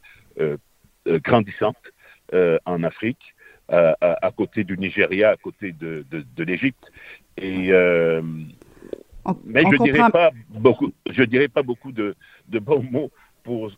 [1.06, 1.78] grandissante
[2.66, 3.34] en Afrique
[3.70, 6.92] à, à, côté du Nigeria, à côté de, de, de l'Égypte.
[7.38, 7.70] Et
[9.44, 12.14] mais je ne dirais pas beaucoup je dirais pas beaucoup de,
[12.48, 13.10] de bons mots
[13.42, 13.72] pour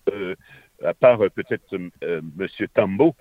[0.85, 1.79] à part peut-être
[2.37, 3.15] Monsieur Tambo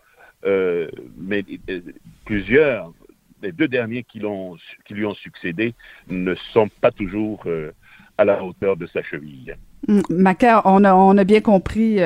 [0.46, 1.82] euh, mais euh,
[2.26, 2.94] plusieurs,
[3.42, 4.22] les deux derniers qui,
[4.86, 5.74] qui lui ont succédé
[6.10, 7.72] ne sont pas toujours euh,
[8.18, 9.56] à la hauteur de sa cheville.
[9.88, 11.98] Mm, Maca, on a, on a bien compris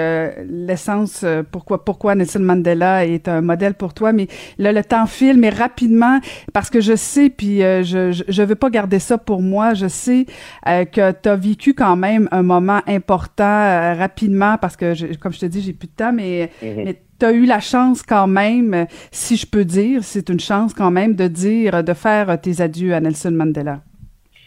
[0.46, 5.38] l'essence, pourquoi, pourquoi Nelson Mandela est un modèle pour toi, mais là, le temps file,
[5.38, 6.20] mais rapidement,
[6.54, 10.26] parce que je sais, puis je, je, veux pas garder ça pour moi, je sais
[10.65, 15.46] que tu as vécu quand même un moment important rapidement, parce que, comme je te
[15.46, 16.84] dis, j'ai plus de temps, mais, mm-hmm.
[16.84, 20.73] mais tu as eu la chance quand même, si je peux dire, c'est une chance
[20.73, 23.84] quand même de dire, de faire tes adieux à Nelson Mandela.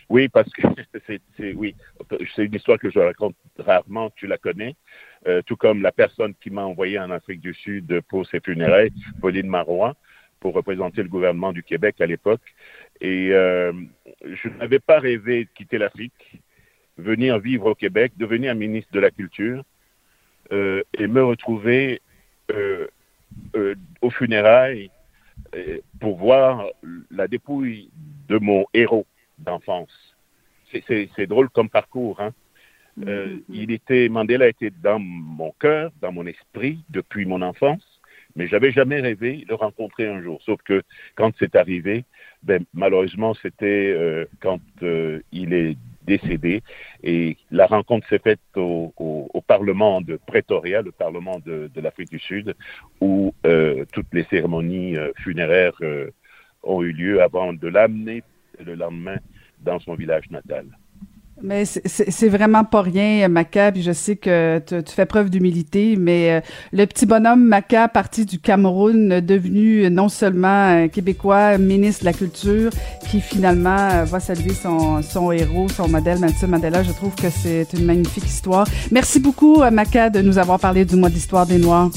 [0.08, 0.62] Oui, parce que
[1.06, 1.76] c'est oui,
[2.37, 4.74] une histoire que je raconte rarement, tu la connais.
[5.28, 8.92] Euh, tout comme la personne qui m'a envoyé en Afrique du Sud pour ses funérailles,
[9.20, 9.94] Pauline Marois,
[10.40, 12.42] pour représenter le gouvernement du Québec à l'époque.
[13.00, 13.72] Et euh,
[14.24, 16.42] je n'avais pas rêvé de quitter l'Afrique,
[16.98, 19.62] venir vivre au Québec, devenir ministre de la Culture
[20.50, 22.00] euh, et me retrouver
[22.52, 22.87] euh,
[23.57, 24.90] euh, aux funérailles
[25.57, 26.66] euh, pour voir
[27.11, 27.90] la dépouille
[28.28, 29.07] de mon héros
[29.38, 29.90] d'enfance.
[30.70, 32.20] C'est drôle comme parcours.
[32.20, 32.33] Hein?
[32.98, 33.42] Mm-hmm.
[33.48, 37.83] il était, Mandela était dans mon cœur, dans mon esprit depuis mon enfance,
[38.37, 40.40] mais j'avais jamais rêvé de le rencontrer un jour.
[40.42, 40.83] Sauf que
[41.16, 42.04] quand c'est arrivé,
[42.42, 44.61] ben, malheureusement, c'était quand
[45.33, 46.62] il est décédé.
[47.02, 52.10] Et la rencontre s'est faite au, au, Parlement de Pretoria, le Parlement de, de l'Afrique
[52.10, 52.54] du Sud,
[53.00, 56.10] où euh, toutes les cérémonies euh, funéraires euh,
[56.62, 58.22] ont eu lieu avant de l'amener
[58.64, 59.18] le lendemain
[59.60, 60.66] dans son village natal.
[61.46, 66.30] Mais c'est vraiment pas rien, Maca, puis je sais que tu, fais preuve d'humilité, mais
[66.30, 66.40] euh,
[66.72, 72.70] le petit bonhomme Maca, parti du Cameroun, devenu non seulement québécois, ministre de la Culture,
[73.11, 77.28] qui finalement euh, va saluer son, son héros, son modèle, Nelson Mandela, je trouve que
[77.28, 78.66] c'est une magnifique histoire.
[78.90, 81.90] Merci beaucoup, Maca, de nous avoir parlé du mois d'histoire des Noirs.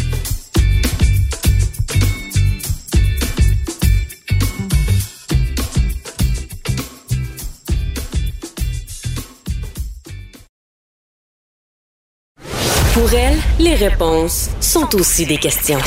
[13.00, 15.78] Pour elle, les réponses sont aussi des questions.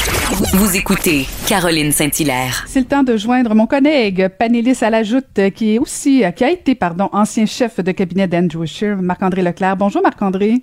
[0.55, 2.63] Vous écoutez Caroline Saint-Hilaire.
[2.69, 6.45] C'est le temps de joindre mon collègue Panélis à la joute, qui est aussi, qui
[6.45, 9.77] a été, pardon, ancien chef de cabinet d'Andrew Scheer, Marc-André Leclerc.
[9.77, 10.63] Bonjour Marc-André.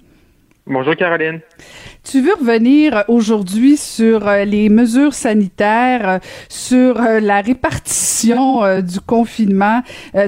[0.65, 1.41] Bonjour Caroline.
[2.09, 9.01] Tu veux revenir aujourd'hui sur euh, les mesures sanitaires, euh, sur euh, la répartition du
[9.01, 9.81] confinement.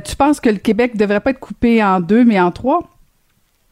[0.04, 2.99] Tu penses que le Québec devrait pas être coupé en deux, mais en trois?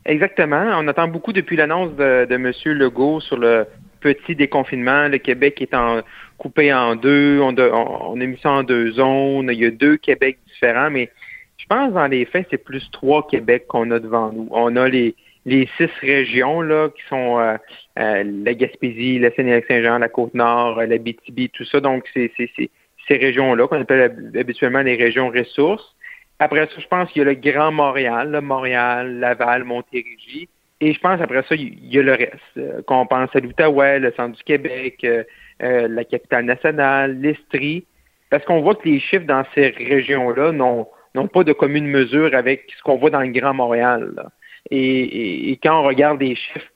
[0.07, 0.71] Exactement.
[0.79, 2.51] On attend beaucoup depuis l'annonce de, de M.
[2.65, 3.67] Legault sur le
[3.99, 5.09] petit déconfinement.
[5.09, 6.01] Le Québec est en,
[6.37, 7.39] coupé en deux.
[7.41, 9.49] On, on, a mis ça en deux zones.
[9.51, 11.11] Il y a deux Québec différents, mais
[11.57, 14.47] je pense dans les faits, c'est plus trois Québec qu'on a devant nous.
[14.51, 15.13] On a les,
[15.45, 17.57] les six régions là qui sont euh,
[17.99, 21.81] euh, la Gaspésie, la Seine-Saint-Jean, la Côte-Nord, la BTB, tout ça.
[21.81, 25.96] Donc, c'est ces régions-là qu'on appelle habituellement les régions ressources.
[26.39, 30.47] Après ça, je pense qu'il y a le Grand Montréal, Montréal, Laval, Montérégie.
[30.79, 32.35] Et je pense après ça, il y a le reste.
[32.57, 35.23] Euh, qu'on pense à l'Outaouais, le centre du Québec, euh,
[35.63, 37.85] euh, la capitale nationale, l'Estrie.
[38.29, 42.71] Parce qu'on voit que les chiffres dans ces régions-là n'ont pas de commune mesure avec
[42.77, 44.29] ce qu'on voit dans le Grand Montréal.
[44.69, 46.71] Et, et, quand on regarde les chiffres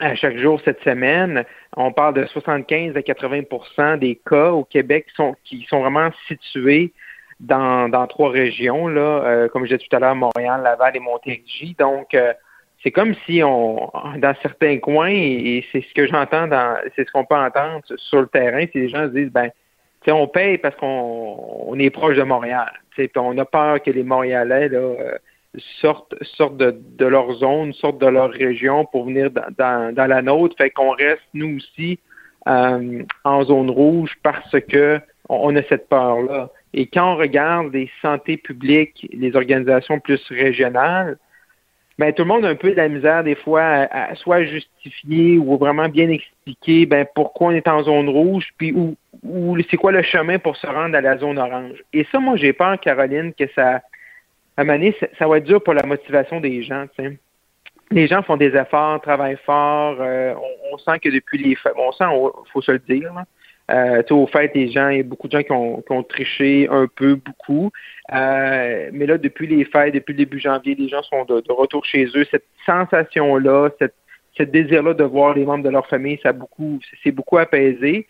[0.00, 1.44] à chaque jour cette semaine,
[1.76, 6.10] on parle de 75 à 80% des cas au Québec qui sont, qui sont vraiment
[6.26, 6.92] situés
[7.40, 11.00] dans, dans trois régions, là, euh, comme je disais tout à l'heure, Montréal, Laval et
[11.00, 11.76] Montérégie.
[11.78, 12.32] Donc, euh,
[12.82, 17.12] c'est comme si on, dans certains coins, et, c'est ce que j'entends dans, c'est ce
[17.12, 19.50] qu'on peut entendre sur le terrain, si les gens se disent, ben,
[20.02, 22.72] tu on paye parce qu'on on est proche de Montréal.
[23.16, 25.18] On a peur que les Montréalais là, euh,
[25.80, 30.22] sortent, sortent de, de, leur zone, sortent de leur région pour venir dans, dans, la
[30.22, 30.56] nôtre.
[30.56, 31.98] Fait qu'on reste, nous aussi,
[32.46, 36.50] en zone rouge parce que on a cette peur-là.
[36.76, 41.16] Et quand on regarde les santé publiques, les organisations plus régionales,
[41.98, 45.38] ben, tout le monde a un peu de la misère des fois à, soit justifier
[45.38, 48.94] ou vraiment bien expliquer ben, pourquoi on est en zone rouge, puis où,
[49.70, 51.82] c'est quoi le chemin pour se rendre à la zone orange.
[51.94, 53.80] Et ça, moi, j'ai peur, Caroline, que ça,
[54.58, 54.64] à
[55.18, 56.84] ça, va être dur pour la motivation des gens.
[57.90, 59.96] les gens font des efforts, travaillent fort.
[60.00, 60.34] Euh,
[60.72, 62.04] on, sent que depuis les on sent,
[62.52, 63.10] faut se le dire.
[63.70, 66.02] Euh, au fait, les gens, il y a beaucoup de gens qui ont, qui ont
[66.02, 67.70] triché un peu, beaucoup.
[68.12, 71.84] Euh, mais là, depuis les fêtes, depuis le début janvier, les gens sont de, retour
[71.84, 72.24] chez eux.
[72.30, 73.94] Cette sensation-là, cette,
[74.36, 78.06] ce désir-là de voir les membres de leur famille, ça beaucoup, c'est beaucoup apaisé.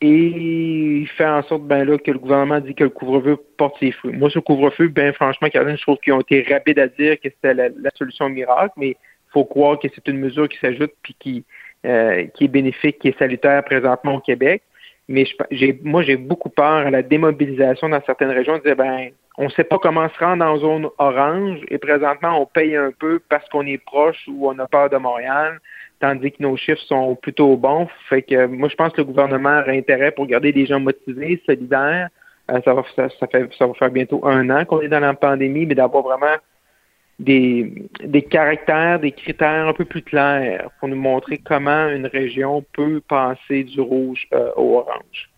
[0.00, 3.76] Et il fait en sorte ben là que le gouvernement dit que le couvre-feu porte
[3.80, 4.12] ses fruits.
[4.12, 7.28] Moi, ce couvre-feu, ben franchement, Caroline, je trouve qu'ils ont été rapides à dire que
[7.28, 8.96] c'était la, solution miracle, mais
[9.32, 11.44] faut croire que c'est une mesure qui s'ajoute puis qui,
[11.84, 14.62] euh, qui est bénéfique, qui est salutaire présentement au Québec.
[15.08, 18.58] Mais j'ai, moi, j'ai beaucoup peur à la démobilisation dans certaines régions.
[18.58, 22.42] De dire, ben, on ne sait pas comment se rendre en zone orange et présentement,
[22.42, 25.60] on paye un peu parce qu'on est proche ou on a peur de Montréal,
[26.00, 27.88] tandis que nos chiffres sont plutôt bons.
[28.08, 31.40] Fait que moi, je pense que le gouvernement a intérêt pour garder des gens motivés,
[31.46, 32.08] solidaires.
[32.50, 35.14] Euh, ça, va, ça, fait, ça va faire bientôt un an qu'on est dans la
[35.14, 36.36] pandémie, mais d'avoir vraiment
[37.18, 42.64] des, des caractères, des critères un peu plus clairs pour nous montrer comment une région
[42.72, 45.30] peut passer du rouge euh, au orange.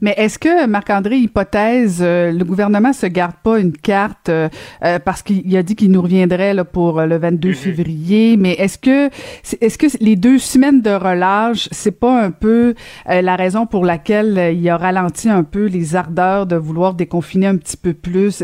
[0.00, 4.48] Mais est-ce que, Marc-André, hypothèse, euh, le gouvernement se garde pas une carte euh,
[4.84, 7.54] euh, parce qu'il a dit qu'il nous reviendrait là, pour le 22 mm-hmm.
[7.54, 9.10] février, mais est-ce que
[9.60, 12.74] est-ce que les deux semaines de relâche, c'est pas un peu
[13.06, 17.56] la raison pour laquelle il a ralenti un peu les ardeurs de vouloir déconfiner un
[17.56, 18.42] petit peu plus?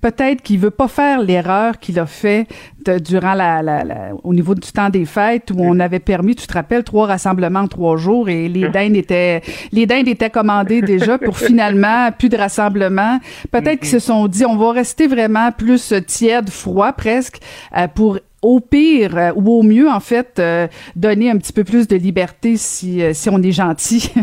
[0.00, 2.46] Peut-être qu'il veut pas faire l'erreur qu'il a fait
[2.88, 3.84] durant la, la,
[4.24, 7.60] au niveau du temps des fêtes où on avait permis, tu te rappelles, trois rassemblements
[7.60, 12.28] en trois jours et les dindes étaient les dindes étaient commandées déjà pour finalement plus
[12.28, 13.18] de rassemblements.
[13.50, 17.38] Peut-être qu'ils se sont dit on va rester vraiment plus tiède, froid presque
[17.76, 21.64] euh, pour au pire euh, ou au mieux en fait euh, donner un petit peu
[21.64, 24.12] plus de liberté si si on est gentil.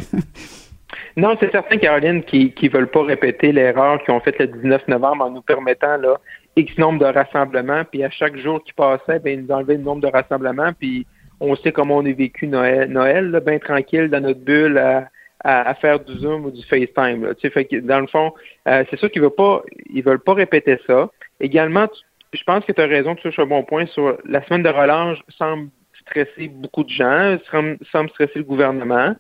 [1.17, 4.89] Non, c'est certain, Caroline, qui ne veulent pas répéter l'erreur qu'ils ont faite le 19
[4.89, 6.19] novembre en nous permettant là
[6.55, 9.83] X nombre de rassemblements, puis à chaque jour qui passait, ben, ils nous enlevaient le
[9.83, 11.05] nombre de rassemblements, puis
[11.39, 15.99] on sait comment on a vécu Noël, Noël bien tranquille dans notre bulle à, faire
[15.99, 17.25] du Zoom ou du FaceTime.
[17.25, 17.33] Là.
[17.35, 18.33] Fait que, dans le fond,
[18.67, 19.61] euh, c'est sûr qu'ils veulent pas
[19.93, 21.09] ils veulent pas répéter ça.
[21.39, 21.87] Également,
[22.33, 24.69] je pense que tu as raison, tu touches un bon point sur la semaine de
[24.69, 25.69] relâche semble
[26.01, 27.37] stresser beaucoup de gens,
[27.91, 29.15] semble, stresser le gouvernement.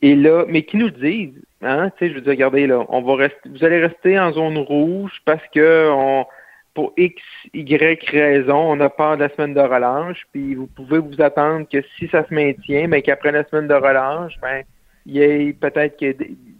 [0.00, 3.02] Et là, mais qui nous disent, hein, tu sais, je veux dire, regardez, là, on
[3.02, 6.26] va rester, vous allez rester en zone rouge parce que on,
[6.74, 10.98] pour X, Y raison, on a peur de la semaine de relâche, puis vous pouvez
[10.98, 14.62] vous attendre que si ça se maintient, mais qu'après la semaine de relâche, ben,
[15.06, 16.14] il y ait peut-être que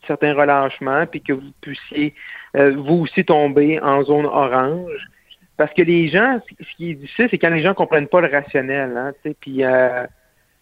[0.07, 2.15] certains relâchements, puis que vous puissiez
[2.57, 5.09] euh, vous aussi tomber en zone orange.
[5.57, 8.29] Parce que les gens, ce qui est difficile, c'est quand les gens comprennent pas le
[8.29, 10.07] rationnel, hein, puis euh,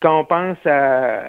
[0.00, 1.22] quand on pense à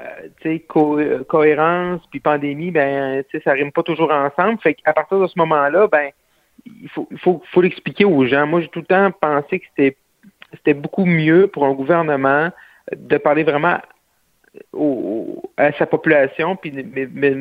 [1.28, 4.60] cohérence puis pandémie, ben ça rime pas toujours ensemble.
[4.62, 6.12] Fait qu'à partir de ce moment-là, ben
[6.66, 7.08] il faut,
[7.52, 8.46] faut, l'expliquer aux gens.
[8.48, 12.50] Moi, j'ai tout le temps pensé que c'était, beaucoup mieux pour un gouvernement
[12.96, 13.78] de parler vraiment
[14.74, 17.34] au, à sa population, puis mais,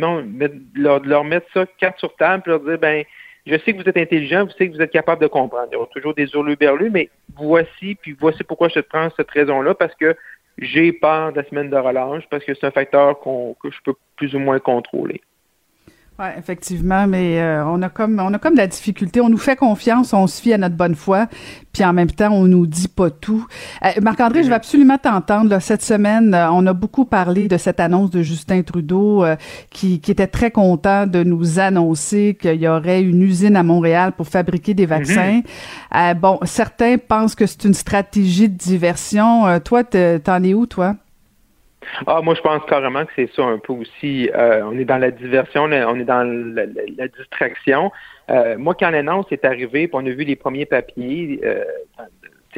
[0.74, 3.04] leur, mettre ça carte sur table, puis leur dire, ben,
[3.46, 5.68] je sais que vous êtes intelligent, vous savez que vous êtes capable de comprendre.
[5.70, 9.30] Il y aura toujours des hurluberlus, mais voici, puis voici pourquoi je te prends cette
[9.30, 10.14] raison-là, parce que
[10.59, 13.78] j'ai peur de la semaine de relâche, parce que c'est un facteur qu'on, que je
[13.85, 15.20] peux plus ou moins contrôler.
[16.20, 19.22] Oui, effectivement, mais euh, on a comme on a comme de la difficulté.
[19.22, 21.28] On nous fait confiance, on se fie à notre bonne foi,
[21.72, 23.46] puis en même temps, on nous dit pas tout.
[23.83, 25.59] Euh, Marc-André, je vais absolument t'entendre.
[25.61, 29.24] Cette semaine, euh, on a beaucoup parlé de cette annonce de Justin Trudeau
[29.70, 34.12] qui, qui était très content de nous annoncer qu'il y aurait une usine à Montréal
[34.12, 35.40] pour fabriquer des vaccins.
[35.90, 36.14] Mm-hmm.
[36.16, 39.59] bon, certains pensent que c'est une stratégie de diversion.
[39.61, 40.96] toi, t'en es où, toi?
[42.07, 44.31] Ah, moi, je pense carrément que c'est ça un peu aussi.
[44.35, 47.90] Euh, on est dans la diversion, on est dans la, distraction.
[48.31, 51.64] Euh, moi, quand l'annonce est arrivée, puis on a vu les premiers papiers, euh,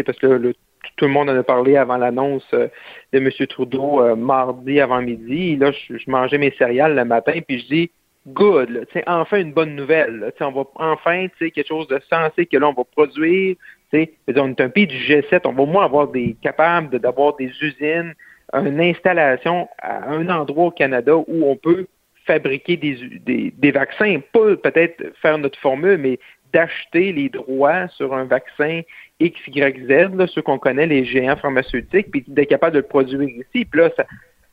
[0.05, 0.55] parce que
[0.97, 2.71] tout le monde en a parlé avant l'annonce de
[3.13, 3.31] M.
[3.49, 5.57] Trudeau mardi avant midi.
[5.57, 7.91] là, je, mangeais mes céréales le matin, puis je dis
[8.29, 10.33] good, c'est enfin une bonne nouvelle.
[10.41, 13.57] on va enfin quelque chose de sensé que là, on va produire.
[13.93, 17.51] on est un pays du G7, on va au moins avoir des capables d'avoir des
[17.61, 18.15] usines
[18.53, 21.87] une installation à un endroit au Canada où on peut
[22.27, 26.19] fabriquer des, des, vaccins, pas peut-être faire notre formule, mais
[26.53, 28.83] d'acheter les droits sur un vaccin
[29.21, 33.65] XYZ, là, ceux qu'on connaît, les géants pharmaceutiques, puis d'être capable de le produire ici.
[33.65, 34.05] Puis là, ça,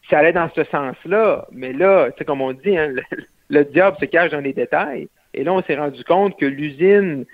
[0.10, 1.48] ça allait dans ce sens-là.
[1.52, 3.04] Mais là, c'est comme on dit, hein, le,
[3.50, 5.08] le, diable se cache dans les détails.
[5.34, 7.26] Et là, on s'est rendu compte que l'usine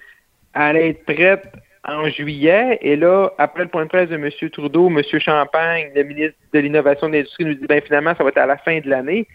[0.54, 1.46] allait être prête
[1.88, 2.78] en juillet.
[2.82, 4.30] Et là, après le point de presse de M.
[4.52, 5.02] Trudeau, M.
[5.20, 8.46] Champagne, le ministre de l'Innovation de l'Industrie, nous dit ben finalement, ça va être à
[8.46, 9.28] la fin de l'année.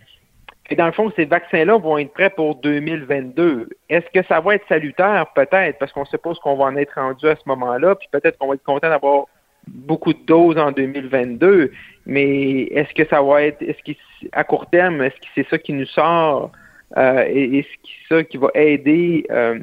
[0.71, 3.69] Et dans le fond, ces vaccins-là vont être prêts pour 2022.
[3.89, 5.27] Est-ce que ça va être salutaire?
[5.35, 7.97] Peut-être, parce qu'on ce qu'on va en être rendu à ce moment-là.
[7.97, 9.25] Puis peut-être qu'on va être content d'avoir
[9.67, 11.73] beaucoup de doses en 2022,
[12.07, 15.73] mais est-ce que ça va être, est-ce qu'à court terme, est-ce que c'est ça qui
[15.73, 16.51] nous sort
[16.97, 19.59] euh, et est-ce que c'est ça qui va aider euh,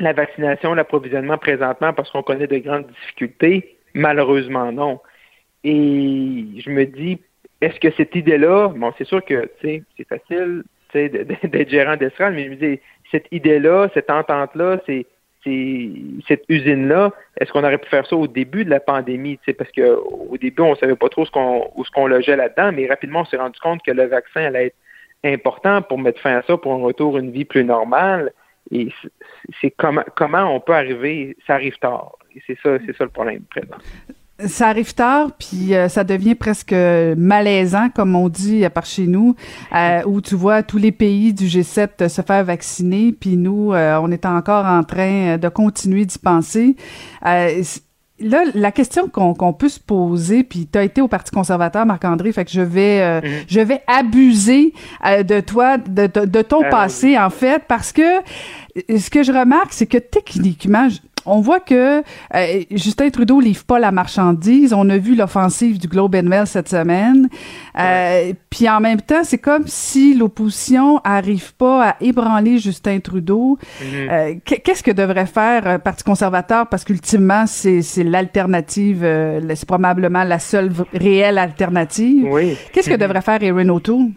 [0.00, 3.76] la vaccination, l'approvisionnement présentement parce qu'on connaît de grandes difficultés?
[3.94, 5.00] Malheureusement, non.
[5.64, 7.20] Et je me dis,
[7.60, 10.62] est-ce que cette idée-là, bon, c'est sûr que c'est facile
[10.94, 12.80] d'être gérant d'Estral, mais je me dis,
[13.10, 15.06] cette idée-là, cette entente-là, c'est
[16.26, 19.38] cette usine-là, est-ce qu'on aurait pu faire ça au début de la pandémie?
[19.56, 21.30] Parce qu'au début, on ne savait pas trop ce
[21.74, 24.66] où ce qu'on logeait là-dedans, mais rapidement, on s'est rendu compte que le vaccin allait
[24.66, 24.76] être
[25.24, 28.32] important pour mettre fin à ça, pour un retour à une vie plus normale.
[28.70, 28.88] Et
[29.60, 32.16] c'est comment, comment on peut arriver, ça arrive tard.
[32.46, 33.78] C'est ça, c'est ça le problème présent
[34.46, 39.34] ça arrive tard, puis euh, ça devient presque malaisant, comme on dit par chez nous,
[39.74, 43.98] euh, où tu vois tous les pays du G7 se faire vacciner, puis nous, euh,
[44.00, 46.76] on est encore en train de continuer d'y penser.
[48.20, 52.32] Là, la question qu'on peut se poser, puis tu as été au Parti conservateur, Marc-André,
[52.32, 53.44] fait que je vais, mm-hmm.
[53.48, 54.72] je vais abuser
[55.04, 58.20] de toi, de, de ton ah passé, en fait, parce que
[58.88, 60.88] ce que je remarque, c'est que techniquement,
[61.28, 62.02] on voit que
[62.34, 64.72] euh, Justin Trudeau livre pas la marchandise.
[64.72, 67.28] On a vu l'offensive du Globe and Mail cette semaine.
[67.78, 73.58] Euh, puis en même temps, c'est comme si l'opposition arrive pas à ébranler Justin Trudeau.
[73.82, 76.66] Euh, qu'est-ce que devrait faire le Parti conservateur?
[76.66, 79.00] Parce qu'ultimement, c'est l'alternative,
[79.54, 82.26] c'est probablement la seule réelle alternative.
[82.72, 83.00] Qu'est-ce que mhm.
[83.00, 84.10] devrait faire Erin O'Toole?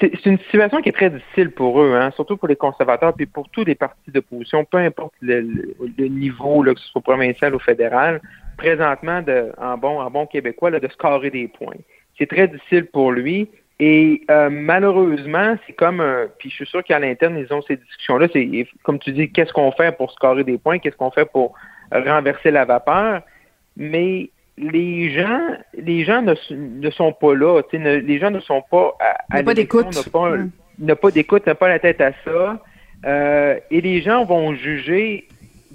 [0.00, 3.26] C'est une situation qui est très difficile pour eux, hein, surtout pour les conservateurs, puis
[3.26, 5.74] pour tous les partis d'opposition, peu importe le,
[6.08, 8.20] niveau, là, que ce soit provincial ou fédéral,
[8.56, 11.74] présentement, de, en bon, en bon québécois, là, de scorer des points.
[12.16, 13.48] C'est très difficile pour lui.
[13.78, 16.28] Et euh, malheureusement, c'est comme un.
[16.38, 18.28] Puis je suis sûr qu'à l'interne, ils ont ces discussions-là.
[18.32, 21.54] C'est comme tu dis, qu'est-ce qu'on fait pour scorer des points, qu'est-ce qu'on fait pour
[21.92, 23.20] renverser la vapeur?
[23.76, 25.40] Mais les gens,
[25.74, 27.60] les gens ne, ne sont pas là.
[27.72, 29.86] Ne, les gens ne sont pas à, à pas d'écoute.
[30.78, 32.62] N'a pas, d'écoute, n'a pas la tête à ça.
[33.06, 35.26] Euh, et les gens vont juger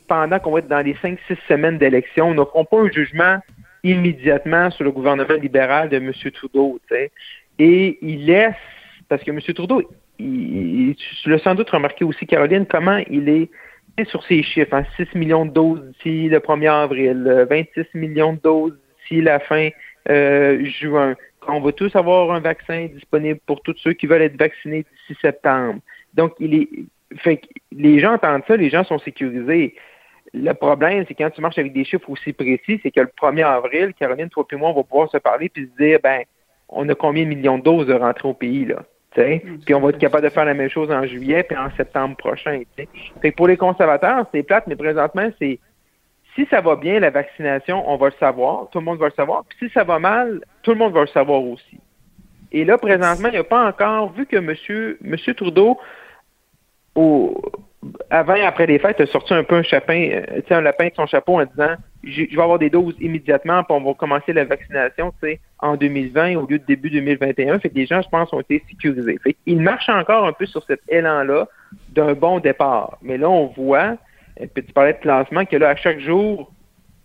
[0.07, 2.31] pendant qu'on va être dans les cinq, six semaines d'élection.
[2.31, 3.39] Ils ne feront pas un jugement
[3.83, 6.11] immédiatement sur le gouvernement libéral de M.
[6.33, 6.79] Trudeau.
[7.57, 8.53] Et il laisse,
[9.09, 9.39] parce que M.
[9.39, 9.81] Trudeau,
[10.19, 13.49] il, tu l'as sans doute remarqué aussi, Caroline, comment il est
[14.05, 18.39] sur ces chiffres, hein, 6 millions de doses d'ici le 1er avril, 26 millions de
[18.39, 19.69] doses d'ici la fin
[20.09, 21.15] euh, juin.
[21.47, 25.19] On va tous avoir un vaccin disponible pour tous ceux qui veulent être vaccinés d'ici
[25.21, 25.79] septembre.
[26.13, 26.69] Donc, il est,
[27.17, 29.75] fait les gens entendent ça, les gens sont sécurisés.
[30.33, 33.45] Le problème, c'est quand tu marches avec des chiffres aussi précis, c'est que le 1er
[33.45, 36.21] avril, Caroline, toi et moi, on va pouvoir se parler puis se dire, ben,
[36.69, 38.83] on a combien de millions de doses de rentrée au pays, là?
[39.13, 42.15] Puis on va être capable de faire la même chose en juillet puis en septembre
[42.15, 42.61] prochain.
[43.21, 45.59] Fait pour les conservateurs, c'est plate, mais présentement, c'est
[46.35, 49.13] si ça va bien, la vaccination, on va le savoir, tout le monde va le
[49.13, 49.43] savoir.
[49.49, 51.79] Puis si ça va mal, tout le monde va le savoir aussi.
[52.53, 54.97] Et là, présentement, il n'y a pas encore, vu que M.
[55.01, 55.77] Monsieur Trudeau,
[56.95, 57.41] au,
[58.09, 60.93] avant et après les fêtes, a sorti un peu un chapin, euh, un lapin de
[60.95, 64.45] son chapeau en disant je, vais avoir des doses immédiatement, puis on va commencer la
[64.45, 65.13] vaccination
[65.59, 67.59] en 2020 au lieu de début 2021.
[67.59, 69.17] Fait que les gens, je pense, ont été sécurisés.
[69.23, 71.47] Fait qu'ils marchent encore un peu sur cet élan-là
[71.89, 72.97] d'un bon départ.
[73.01, 73.97] Mais là, on voit,
[74.37, 76.51] puis tu parlais de classement, que là, à chaque jour,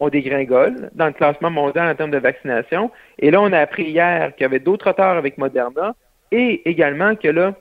[0.01, 2.91] on dégringole dans le classement mondial en termes de vaccination.
[3.19, 5.95] Et là, on a appris hier qu'il y avait d'autres retards avec Moderna
[6.33, 7.55] et également que là,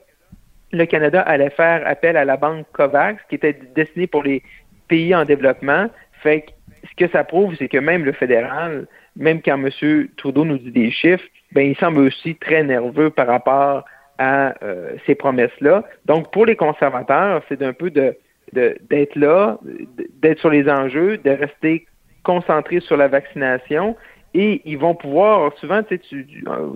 [0.77, 4.43] le Canada allait faire appel à la banque COVAX, qui était destinée pour les
[4.87, 5.87] pays en développement.
[6.21, 6.51] Fait que
[6.89, 10.07] ce que ça prouve, c'est que même le fédéral, même quand M.
[10.17, 13.85] Trudeau nous dit des chiffres, ben il semble aussi très nerveux par rapport
[14.17, 15.83] à euh, ces promesses-là.
[16.05, 18.15] Donc, pour les conservateurs, c'est d'un peu de
[18.53, 19.57] d'être là,
[20.21, 21.85] d'être sur les enjeux, de rester
[22.23, 23.97] concentré sur la vaccination
[24.33, 26.25] et ils vont pouvoir, souvent, tu sais,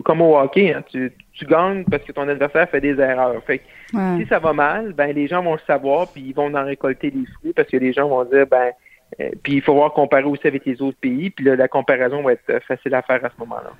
[0.04, 3.42] comme au hockey, hein, tu, tu, gagnes parce que ton adversaire fait des erreurs.
[3.46, 6.54] Fait que si ça va mal, ben les gens vont le savoir, puis ils vont
[6.54, 8.72] en récolter les fruits parce que les gens vont dire, ben,
[9.20, 12.34] euh, puis il faut voir comparer aussi avec les autres pays, puis la comparaison va
[12.34, 13.72] être facile à faire à ce moment-là.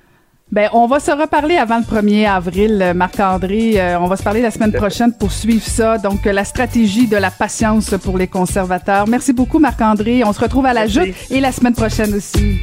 [0.52, 3.80] Ben, on va se reparler avant le 1er avril, euh, Marc-André.
[3.80, 5.96] Euh, on va se parler la semaine prochaine pour suivre ça.
[5.96, 9.06] Donc, la stratégie de la patience pour les conservateurs.
[9.06, 10.24] Merci beaucoup, Marc-André.
[10.24, 12.60] On se retrouve à la joute et la semaine prochaine aussi.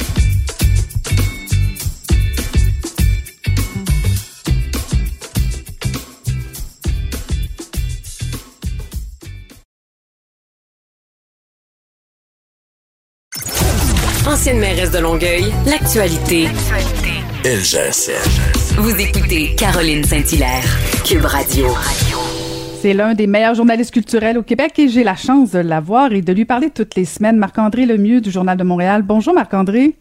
[14.28, 16.47] Ancienne mairesse de Longueuil, l'actualité.
[17.45, 18.75] LGSN.
[18.75, 20.65] Vous écoutez Caroline Saint-Hilaire,
[21.05, 21.67] Cube Radio.
[22.82, 26.21] C'est l'un des meilleurs journalistes culturels au Québec et j'ai la chance de l'avoir et
[26.21, 27.38] de lui parler toutes les semaines.
[27.38, 29.01] Marc-André Lemieux du Journal de Montréal.
[29.01, 29.93] Bonjour Marc-André.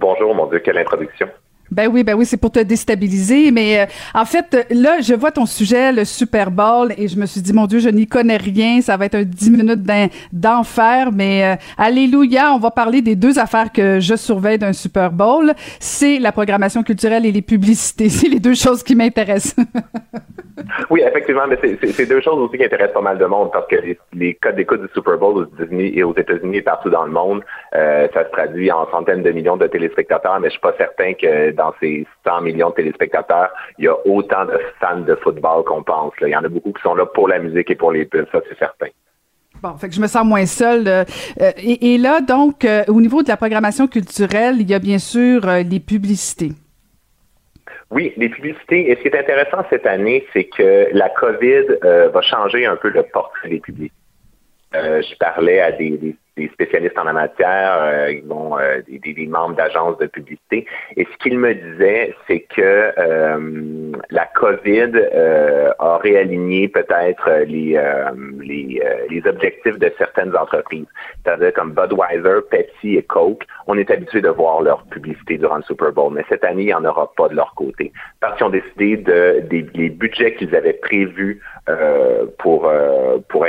[0.00, 1.28] Bonjour, mon Dieu, quelle introduction.
[1.70, 3.50] Ben oui, ben oui, c'est pour te déstabiliser.
[3.50, 7.26] Mais euh, en fait, là, je vois ton sujet, le Super Bowl, et je me
[7.26, 8.80] suis dit, mon Dieu, je n'y connais rien.
[8.80, 9.86] Ça va être un 10 minutes
[10.32, 11.10] d'enfer.
[11.12, 15.52] Mais euh, alléluia, on va parler des deux affaires que je surveille d'un Super Bowl.
[15.80, 18.08] C'est la programmation culturelle et les publicités.
[18.18, 19.56] C'est les deux choses qui m'intéressent.
[20.90, 23.76] oui, effectivement, mais c'est deux choses aussi qui intéressent pas mal de monde parce que
[24.12, 27.42] les, codes d'écoute du Super Bowl aux États-Unis et aux États-Unis partout dans le monde,
[27.74, 31.14] euh, ça se traduit en centaines de millions de téléspectateurs, mais je suis pas certain
[31.14, 35.64] que dans ces 100 millions de téléspectateurs, il y a autant de fans de football
[35.64, 36.14] qu'on pense.
[36.22, 38.26] Il y en a beaucoup qui sont là pour la musique et pour les pubs,
[38.32, 38.86] ça c'est certain.
[39.62, 40.86] Bon, fait que je me sens moins seule.
[40.86, 41.04] Euh,
[41.58, 45.40] et, là, donc, euh, au niveau de la programmation culturelle, il y a bien sûr
[45.68, 46.52] les publicités.
[47.90, 48.90] Oui, les publicités.
[48.90, 51.78] Et ce qui est intéressant cette année, c'est que la COVID
[52.12, 53.96] va changer un peu le portrait des publicités.
[54.74, 56.14] je parlais à des des
[56.46, 60.66] spécialistes en la matière, euh, euh des, membres d'agences de publicité.
[60.96, 67.80] Et ce qu'ils me disaient, c'est que euh, la COVID euh, a réaligné peut-être les,
[68.40, 68.80] les,
[69.10, 70.86] les, objectifs de certaines entreprises.
[71.24, 75.62] C'est-à-dire comme Budweiser, Pepsi et Coke, on est habitué de voir leur publicité durant le
[75.62, 77.92] Super Bowl, mais cette année, il n'y en aura pas de leur côté.
[78.20, 81.40] Parce qu'ils ont décidé de des, les budgets qu'ils avaient prévus
[82.38, 82.70] pour,
[83.28, 83.46] pour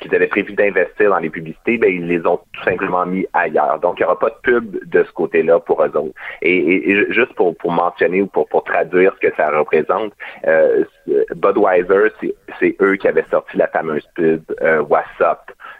[0.00, 3.78] qu'ils avaient prévu d'investir dans les publicités, ben, ils les ont tout simplement mis ailleurs.
[3.80, 6.14] Donc, il n'y aura pas de pub de ce côté-là pour eux autres.
[6.42, 10.12] Et, juste pour, mentionner ou pour, traduire ce que ça représente,
[10.46, 10.84] euh,
[11.34, 12.10] Budweiser,
[12.58, 15.38] c'est eux qui avaient sorti la fameuse pub euh, What's Up,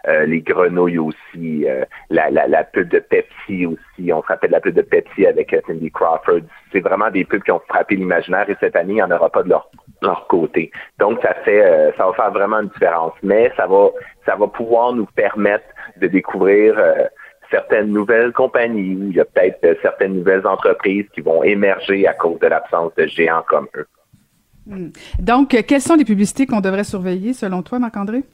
[0.09, 4.12] euh, les grenouilles aussi, euh, la, la, pub de Pepsi aussi.
[4.12, 6.43] On se rappelle la pub de Pepsi avec Cindy Crawford.
[6.72, 9.31] C'est vraiment des pubs qui ont frappé l'imaginaire et cette année, il n'y en aura
[9.31, 9.68] pas de leur
[10.03, 10.70] leur côté.
[10.99, 13.12] Donc, ça fait, euh, ça va faire vraiment une différence.
[13.22, 13.88] Mais ça va,
[14.24, 15.64] ça va pouvoir nous permettre
[15.97, 17.05] de découvrir euh,
[17.51, 18.97] certaines nouvelles compagnies.
[19.11, 22.92] Il y a peut-être euh, certaines nouvelles entreprises qui vont émerger à cause de l'absence
[22.97, 23.86] de géants comme eux.
[24.66, 24.88] Hmm.
[25.20, 28.24] Donc, quelles sont les publicités qu'on devrait surveiller selon toi, Marc-André?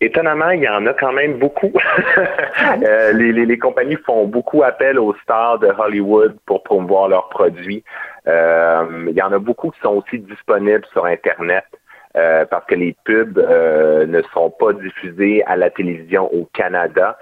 [0.00, 1.72] Étonnamment, il y en a quand même beaucoup.
[2.80, 7.82] les, les, les, compagnies font beaucoup appel aux stars de Hollywood pour promouvoir leurs produits.
[8.28, 11.64] Euh, il y en a beaucoup qui sont aussi disponibles sur Internet.
[12.16, 17.18] Euh, parce que les pubs euh, ne sont pas diffusées à la télévision au Canada.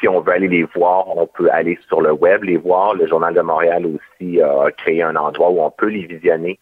[0.00, 2.94] si on veut aller les voir, on peut aller sur le web les voir.
[2.94, 6.58] Le Journal de Montréal aussi a créé un endroit où on peut les visionner.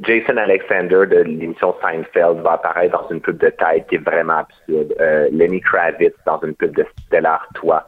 [0.00, 4.38] Jason Alexander de l'émission Seinfeld va apparaître dans une pub de tête qui est vraiment
[4.38, 4.94] absurde.
[5.30, 7.86] Lenny Kravitz dans une pub de Stella Artois.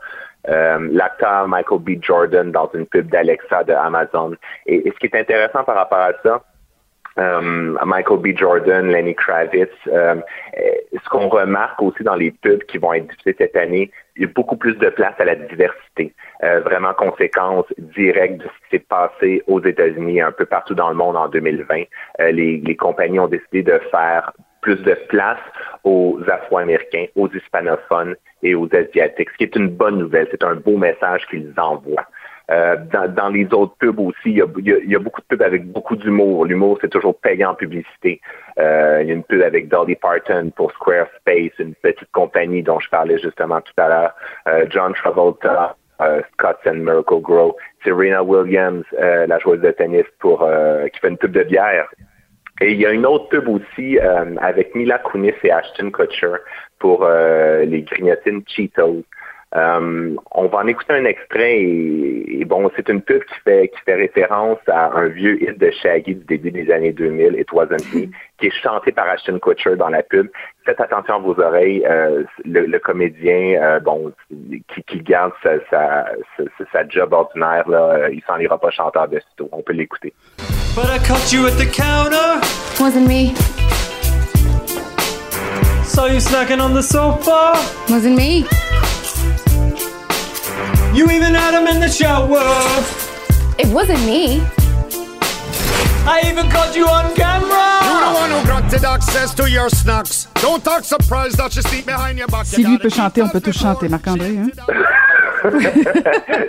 [0.49, 2.03] Euh, l'acteur Michael B.
[2.03, 4.35] Jordan dans une pub d'Alexa de Amazon.
[4.67, 6.43] Et, ce qui est intéressant par rapport à ça,
[7.19, 8.37] euh, Michael B.
[8.37, 10.17] Jordan, Lenny Kravitz, euh,
[10.93, 14.25] ce qu'on remarque aussi dans les pubs qui vont être diffusées cette année, il y
[14.25, 16.13] a beaucoup plus de place à la diversité.
[16.41, 20.95] vraiment conséquence directe de ce qui s'est passé aux États-Unis, un peu partout dans le
[20.95, 21.85] monde en 2020.
[22.31, 24.33] les, les compagnies ont décidé de faire
[24.65, 25.39] plus de place
[25.85, 30.27] aux Afro-Américains, aux hispanophones et aux Asiatiques, ce qui est une bonne nouvelle.
[30.31, 32.07] C'est un beau message qu'ils envoient.
[32.51, 32.77] Euh,
[33.09, 36.45] dans, les autres pubs aussi, il y, a, beaucoup de pubs avec beaucoup d'humour.
[36.45, 38.21] L'humour, c'est toujours payant en publicité.
[38.59, 42.79] Euh, il y a une pub avec Dolly Parton pour Squarespace, une petite compagnie dont
[42.81, 44.15] je parlais justement tout à l'heure.
[44.49, 45.77] Euh, John Travolta,
[46.33, 47.57] Scott and Miracle Grow.
[47.83, 50.47] Serena Williams, la joueuse de tennis, pour
[50.93, 51.89] qui fait une pub de bière.
[52.61, 56.35] Et il y a une autre pub aussi avec Mila Kunis et Ashton Kutcher
[56.79, 59.05] pour les grignotines Cheetos.
[59.57, 63.81] Euh, on va en écouter un extrait et, bon, c'est une pub qui fait qui
[63.85, 67.95] fait référence à un vieux hit de Shaggy du début des années 2000, It Wasn't
[67.95, 70.29] Me, qui est chanté par Ashton Kutcher dans la pub.
[70.65, 71.85] Faites attention à vos oreilles.
[71.89, 76.05] Euh, le, comédien, euh, bon, qui, qui garde sa, sa,
[76.73, 79.49] sa, job ordinaire, là, il s'en ira pas chanteur de sitôt.
[79.53, 80.13] On peut l'écouter.
[80.75, 82.41] But I caught you at the counter.
[82.81, 83.35] Wasn't me.
[85.85, 87.53] Saw you snacking on the sofa.
[87.89, 88.45] Wasn't me.
[90.95, 92.39] You even had him in the shower.
[93.59, 94.41] It wasn't me.
[96.07, 97.81] I even caught you on camera.
[97.83, 100.29] You the one who granted access to your snacks.
[100.35, 102.47] Don't talk surprised that you sleep behind your back.
[102.47, 104.39] Si lui peut chanter, on peut tous chanter, Marc-André.
[104.39, 104.51] Hein?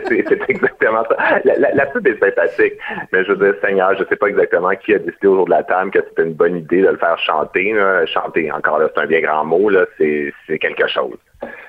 [0.07, 1.39] c'est exactement ça.
[1.43, 2.73] La, la, la, pub est sympathique,
[3.11, 5.63] mais je veux dire, Seigneur, je sais pas exactement qui a décidé autour de la
[5.63, 7.73] table que c'était une bonne idée de le faire chanter.
[7.73, 8.05] Là.
[8.05, 11.17] Chanter, encore là, c'est un bien grand mot, là, c'est quelque chose.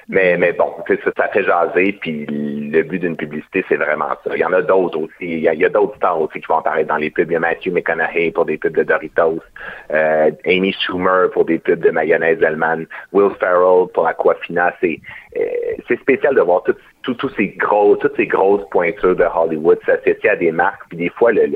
[0.09, 0.73] Mais, mais bon,
[1.17, 4.31] ça, fait jaser, puis le but d'une publicité, c'est vraiment ça.
[4.35, 5.11] Il y en a d'autres aussi.
[5.21, 7.31] Il y a, d'autres stars aussi qui vont apparaître dans les pubs.
[7.31, 9.41] Il y a Matthew McConaughey pour des pubs de Doritos,
[9.93, 14.73] euh, Amy Schumer pour des pubs de mayonnaise allemande, Will Ferrell pour Aquafina.
[14.81, 15.01] C'est
[15.37, 20.83] euh, spécial de voir ces toutes ces grosses pointures de Hollywood s'associer à des marques.
[20.89, 21.47] Puis des fois, le,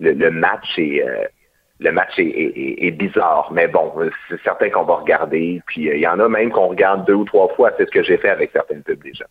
[0.00, 1.24] le, le, match est euh,
[1.80, 3.92] le match est, bizarre, mais bon,
[4.28, 5.62] c'est certain qu'on va regarder.
[5.66, 7.70] Puis euh, il y en a même qu'on regarde deux ou trois fois.
[7.76, 9.26] C'est ce que j'ai fait avec certaines pubs déjà.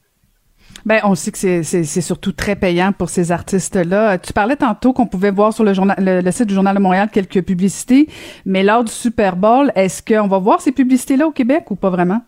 [0.86, 4.18] Ben, on sait que c'est surtout très payant pour ces artistes-là.
[4.20, 7.10] Tu parlais tantôt qu'on pouvait voir sur le, journal, le, site du Journal de Montréal
[7.12, 8.08] quelques publicités,
[8.46, 11.90] mais lors du Super Bowl, est-ce qu'on va voir ces publicités-là au Québec ou pas
[11.90, 12.22] vraiment?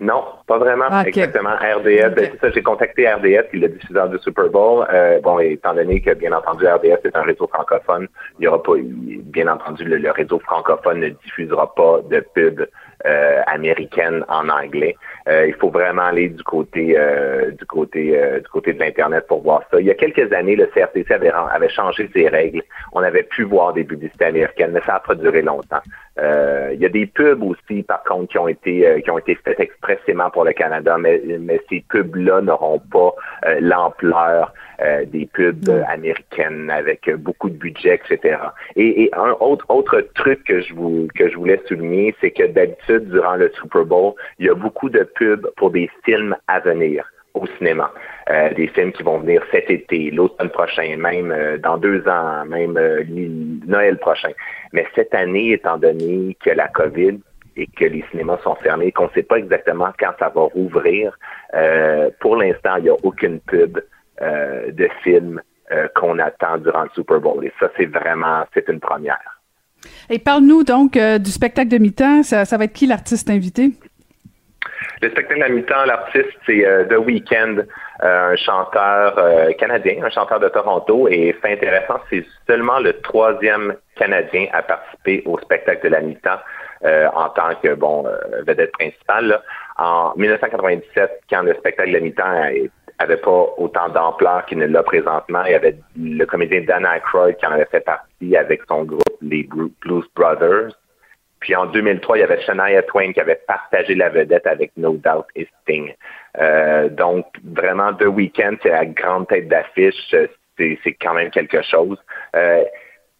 [0.00, 1.02] Non, pas vraiment.
[1.02, 1.50] Exactement.
[1.50, 4.86] RDS, ben, c'est ça, j'ai contacté RDS, qui est le diffuseur du Super Bowl.
[4.90, 8.62] Euh, bon, étant donné que, bien entendu, RDS est un réseau francophone, il y aura
[8.62, 12.62] pas, bien entendu, le, réseau francophone ne diffusera pas de pub
[13.06, 14.96] euh, américaine en anglais.
[15.28, 19.42] Euh, il faut vraiment aller du côté euh, du côté du côté de l'internet pour
[19.42, 19.80] voir ça.
[19.80, 22.62] Il y a quelques années, le CRTC avait, avait changé ses règles.
[22.92, 25.80] On avait pu voir des publicités américaines, mais ça n'a pas duré longtemps.
[26.20, 29.60] Il y a des pubs aussi, par contre, qui ont été qui ont été faites
[29.60, 33.14] expressément pour le Canada, mais, mais ces pubs-là n'auront pas
[33.60, 34.52] l'ampleur
[34.82, 38.38] euh, des pubs américaines avec beaucoup de budget, etc.
[38.76, 43.10] Et, un autre autre truc que je vous que je voulais souligner, c'est que d'habitude
[43.10, 47.04] durant le Super Bowl, il y a beaucoup de pubs pour des films à venir
[47.34, 47.92] au cinéma.
[48.30, 52.44] Euh, des films qui vont venir cet été, l'automne prochain, même euh, dans deux ans,
[52.46, 52.78] même
[53.66, 54.30] Noël prochain.
[54.72, 57.18] Mais cette année, étant donné que la COVID
[57.56, 61.18] et que les cinémas sont fermés, qu'on ne sait pas exactement quand ça va rouvrir,
[62.20, 63.78] pour l'instant, il n'y a aucune pub
[64.22, 65.40] euh, de films
[65.72, 67.42] euh, qu'on attend durant le Super Bowl.
[67.42, 69.40] Et ça, c'est vraiment, c'est une première.
[70.10, 72.22] Et parle-nous donc euh, du spectacle de mi-temps.
[72.22, 73.70] Ça, va être qui l'artiste invité?
[75.02, 77.64] Le spectacle de mi-temps, l'artiste, c'est The Weeknd,
[78.00, 79.16] un chanteur
[79.56, 81.08] canadien, un chanteur de Toronto.
[81.08, 86.38] Et fait intéressant, c'est seulement le troisième Canadien à participer au spectacle de la mi-temps.
[86.84, 88.04] en tant que bon
[88.46, 89.40] vedette principale.
[89.78, 92.50] En 1997, quand le spectacle de la mi-temps
[92.98, 95.42] avait pas autant d'ampleur qu'il ne l'a présentement.
[95.46, 99.02] Il y avait le comédien Dan Aykroyd qui en avait fait partie avec son groupe,
[99.22, 100.72] les Blues Brothers.
[101.40, 104.92] Puis en 2003, il y avait Shania Twain qui avait partagé la vedette avec No
[104.92, 105.94] Doubt et Sting.
[106.38, 110.14] Euh, donc, vraiment, The Weeknd, c'est la grande tête d'affiche.
[110.58, 111.98] C'est quand même quelque chose.
[112.36, 112.64] Euh,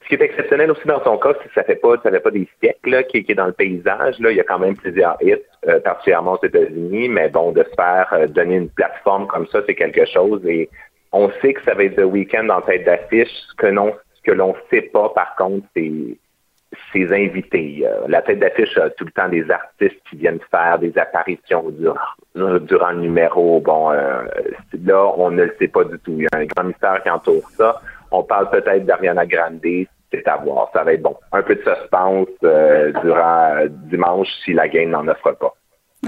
[0.02, 2.20] ce qui est exceptionnel aussi dans son cas, c'est que ça fait pas, ça fait
[2.20, 4.18] pas des siècles qui, est dans le paysage.
[4.18, 4.30] Là.
[4.30, 5.36] Il y a quand même plusieurs hits,
[5.68, 9.60] euh, particulièrement aux États-Unis, mais bon, de se faire euh, donner une plateforme comme ça,
[9.66, 10.44] c'est quelque chose.
[10.46, 10.68] Et
[11.12, 13.28] on sait que ça va être The Weeknd en tête d'affiche.
[13.50, 16.18] Ce que non, ce que l'on sait pas, par contre, c'est
[16.92, 17.84] ses invités.
[18.08, 22.58] la tête d'affiche a tout le temps des artistes qui viennent faire des apparitions durant,
[22.60, 23.60] durant le numéro.
[23.60, 24.22] Bon, euh,
[24.84, 26.14] là, on ne le sait pas du tout.
[26.18, 27.80] Il y a un grand mystère qui entoure ça.
[28.10, 30.70] On parle peut-être d'Ariana Grande, c'est à voir.
[30.72, 31.14] Ça va être bon.
[31.32, 35.54] Un peu de suspense euh, durant euh, dimanche si la game n'en offre pas.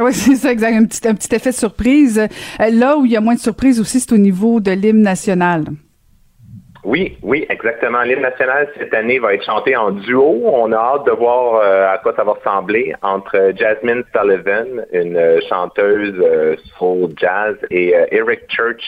[0.00, 0.74] Oui, c'est ça, exact.
[0.74, 2.18] Un petit, un petit effet surprise.
[2.18, 5.02] Euh, là où il y a moins de surprise aussi, c'est au niveau de l'hymne
[5.02, 5.64] national.
[6.84, 8.02] Oui, oui, exactement.
[8.02, 10.42] L'hymne national cette année va être chanté en duo.
[10.44, 16.58] On a hâte de voir à quoi ça va ressembler entre Jasmine Sullivan, une chanteuse
[16.76, 18.82] soul jazz, et Eric Church,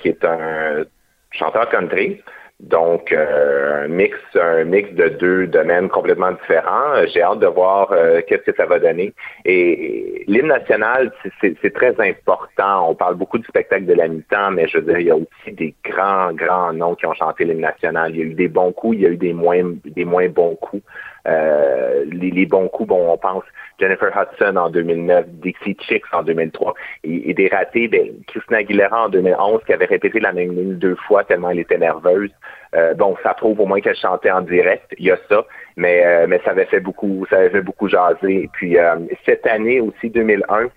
[0.00, 0.84] qui est un
[1.30, 2.20] chanteur country.
[2.60, 7.06] Donc, euh, un mix, un mix de deux domaines complètement différents.
[7.06, 9.14] J'ai hâte de voir euh, qu'est-ce que ça va donner.
[9.44, 12.90] Et l'hymne national, c'est très important.
[12.90, 15.16] On parle beaucoup du spectacle de la mi-temps, mais je veux dire, il y a
[15.16, 18.10] aussi des grands, grands noms qui ont chanté l'hymne national.
[18.10, 20.28] Il y a eu des bons coups, il y a eu des moins, des moins
[20.28, 20.82] bons coups.
[21.26, 23.44] Euh, les, bons coups, bon, on pense
[23.78, 29.08] Jennifer Hudson en 2009, Dixie Chicks en 2003, et, des ratés, ben, Christina Aguilera en
[29.08, 32.30] 2011 qui avait répété la même ligne deux fois tellement elle était nerveuse.
[32.74, 35.44] Euh, bon, ça prouve au moins qu'elle chantait en direct, il y a ça,
[35.76, 38.44] mais euh, mais ça avait fait beaucoup, ça avait fait beaucoup jaser.
[38.44, 38.76] Et puis
[39.24, 40.68] cette année aussi 2001,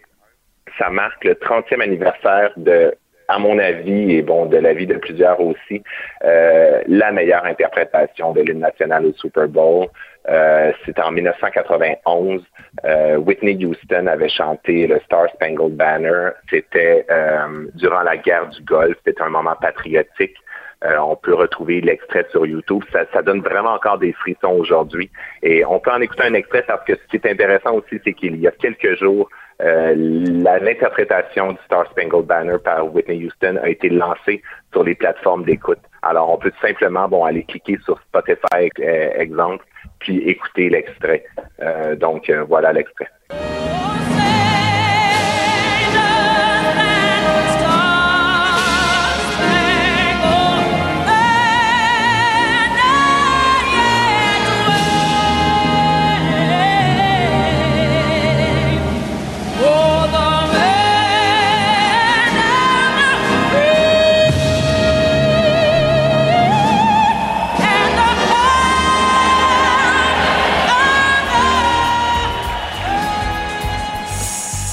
[0.78, 2.94] ça marque le 30e anniversaire de
[3.34, 5.82] à mon avis, et bon, de l'avis de plusieurs aussi,
[6.22, 9.88] la meilleure interprétation de l'hymne national au Super Bowl.
[10.30, 12.44] Euh, C'était en 1991.
[12.86, 16.30] Euh, Whitney Houston avait chanté le Star Spangled Banner.
[16.50, 18.98] C'était euh, durant la guerre du Golfe.
[19.06, 20.38] C'était un moment patriotique.
[20.84, 22.84] Euh, on peut retrouver l'extrait sur YouTube.
[22.92, 25.12] Ça, ça, donne vraiment encore des frissons aujourd'hui.
[25.44, 28.14] Et on peut en écouter un extrait parce que ce qui est intéressant aussi, c'est
[28.14, 33.70] qu'il y a quelques jours, euh, l'interprétation du Star Spangled Banner par Whitney Houston a
[33.70, 34.42] été lancée
[34.72, 35.80] sur les plateformes d'écoute.
[36.02, 39.66] Alors, on peut simplement bon aller cliquer sur Spotify, exemple,
[40.00, 41.24] puis écouter l'extrait.
[41.62, 43.08] Euh, donc, euh, voilà l'extrait.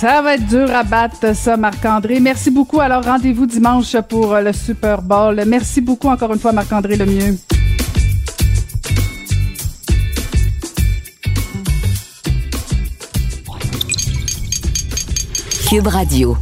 [0.00, 2.20] Ça va être dur à battre, ça, Marc-André.
[2.20, 2.78] Merci beaucoup.
[2.78, 5.42] Alors, rendez-vous dimanche pour euh, le Super Bowl.
[5.44, 7.36] Merci beaucoup encore une fois, Marc-André Lemieux.
[15.68, 16.36] Cube Radio.